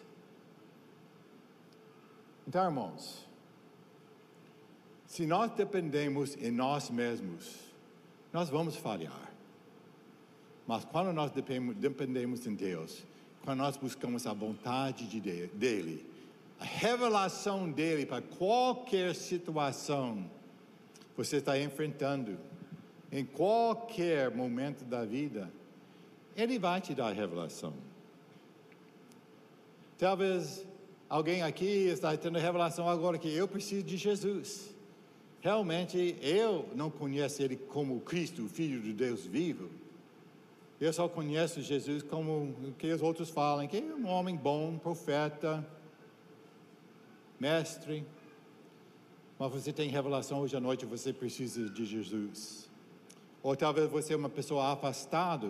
[2.47, 3.28] Então, irmãos,
[5.07, 7.59] se nós dependemos em nós mesmos,
[8.32, 9.30] nós vamos falhar.
[10.68, 13.03] Mas quando nós dependemos em Deus,
[13.43, 16.05] quando nós buscamos a vontade de dele,
[16.59, 20.30] a revelação dele para qualquer situação
[21.18, 22.38] você está enfrentando,
[23.12, 25.51] em qualquer momento da vida,
[26.36, 27.74] ele vai te dar a revelação.
[29.97, 30.66] Talvez
[31.09, 34.74] alguém aqui está tendo a revelação agora que eu preciso de Jesus.
[35.41, 39.70] Realmente eu não conheço ele como Cristo, o Filho de Deus vivo.
[40.82, 44.79] Eu só conheço Jesus como o que os outros falam, que é um homem bom,
[44.79, 45.63] profeta,
[47.39, 48.03] mestre.
[49.38, 52.67] Mas você tem revelação hoje à noite, você precisa de Jesus.
[53.43, 55.47] Ou talvez você é uma pessoa afastada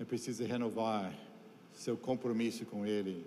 [0.00, 1.14] e precisa renovar
[1.72, 3.24] seu compromisso com Ele.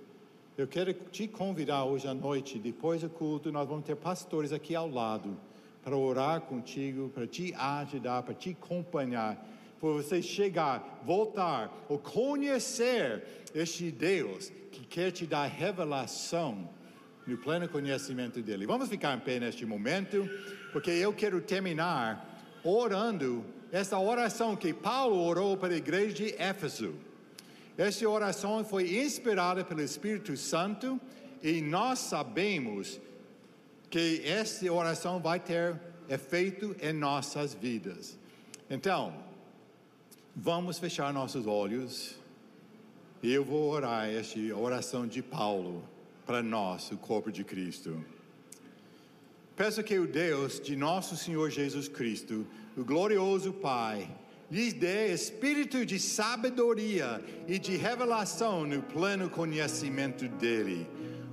[0.58, 4.76] Eu quero te convidar hoje à noite, depois do culto, nós vamos ter pastores aqui
[4.76, 5.38] ao lado
[5.82, 9.53] para orar contigo, para te ajudar, para te acompanhar
[9.84, 13.22] por você chegar, voltar ou conhecer
[13.54, 16.70] este Deus que quer te dar revelação
[17.28, 18.66] no pleno conhecimento dele.
[18.66, 20.26] Vamos ficar em pé neste momento,
[20.72, 26.96] porque eu quero terminar orando essa oração que Paulo orou para a igreja de Éfeso.
[27.78, 30.98] Essa oração foi inspirada pelo Espírito Santo
[31.44, 33.02] e nós sabemos
[33.90, 35.78] que essa oração vai ter
[36.08, 38.18] efeito em nossas vidas.
[38.70, 39.33] Então,
[40.36, 42.16] Vamos fechar nossos olhos
[43.22, 45.84] e eu vou orar esta oração de Paulo
[46.26, 48.04] para nós, o corpo de Cristo.
[49.56, 54.10] Peço que o Deus de nosso Senhor Jesus Cristo, o glorioso Pai,
[54.50, 60.88] lhes dê espírito de sabedoria e de revelação no pleno conhecimento dele.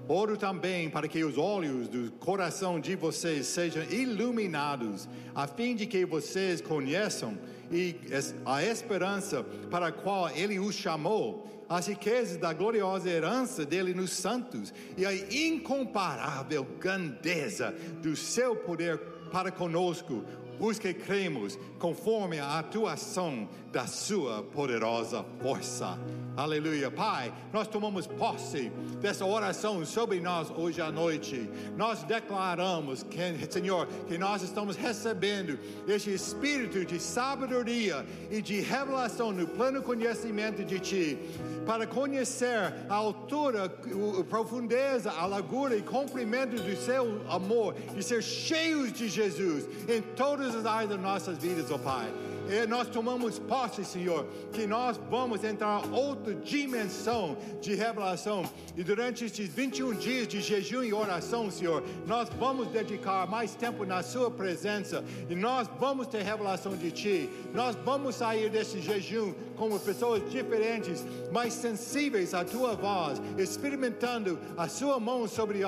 [0.07, 5.87] Oro também para que os olhos do coração de vocês sejam iluminados, a fim de
[5.87, 7.39] que vocês conheçam
[7.71, 7.97] e
[8.45, 14.11] a esperança para a qual ele os chamou, as riquezas da gloriosa herança dele nos
[14.11, 18.99] santos e a incomparável grandeza do seu poder
[19.31, 20.25] para conosco,
[20.59, 25.99] os que cremos, conforme a atuação da sua poderosa força.
[26.37, 26.91] Aleluia.
[26.91, 31.49] Pai, nós tomamos posse dessa oração sobre nós hoje à noite.
[31.77, 33.19] Nós declaramos, que,
[33.51, 40.65] Senhor, que nós estamos recebendo este espírito de sabedoria e de revelação no pleno conhecimento
[40.65, 41.19] de Ti,
[41.67, 48.23] para conhecer a altura, a profundeza, a largura e comprimento do Seu amor e ser
[48.23, 52.30] cheios de Jesus em todas as áreas das nossas vidas, ó oh Pai.
[52.51, 58.43] E nós tomamos posse, Senhor, que nós vamos entrar outra dimensão de revelação.
[58.77, 63.85] E durante estes 21 dias de jejum e oração, Senhor, nós vamos dedicar mais tempo
[63.85, 65.05] na Sua presença.
[65.29, 67.31] E nós vamos ter revelação de Ti.
[67.55, 74.67] Nós vamos sair desse jejum como pessoas diferentes, mais sensíveis à Tua voz, experimentando a
[74.67, 75.61] Sua mão sobre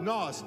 [0.00, 0.42] nós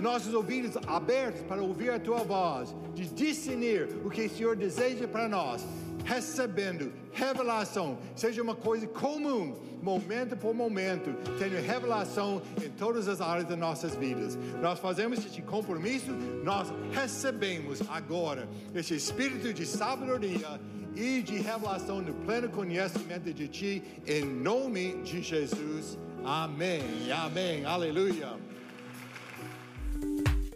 [0.00, 5.08] nossos ouvidos abertos para ouvir a tua voz, de discernir o que o Senhor deseja
[5.08, 5.64] para nós,
[6.04, 13.46] recebendo revelação, seja uma coisa comum, momento por momento, tendo revelação em todas as áreas
[13.46, 14.38] das nossas vidas.
[14.60, 16.12] Nós fazemos este compromisso,
[16.42, 20.60] nós recebemos agora esse espírito de sabedoria
[20.96, 25.98] e de revelação no pleno conhecimento de Ti, em nome de Jesus.
[26.24, 26.82] Amém.
[27.12, 27.64] Amém.
[27.64, 28.47] Aleluia.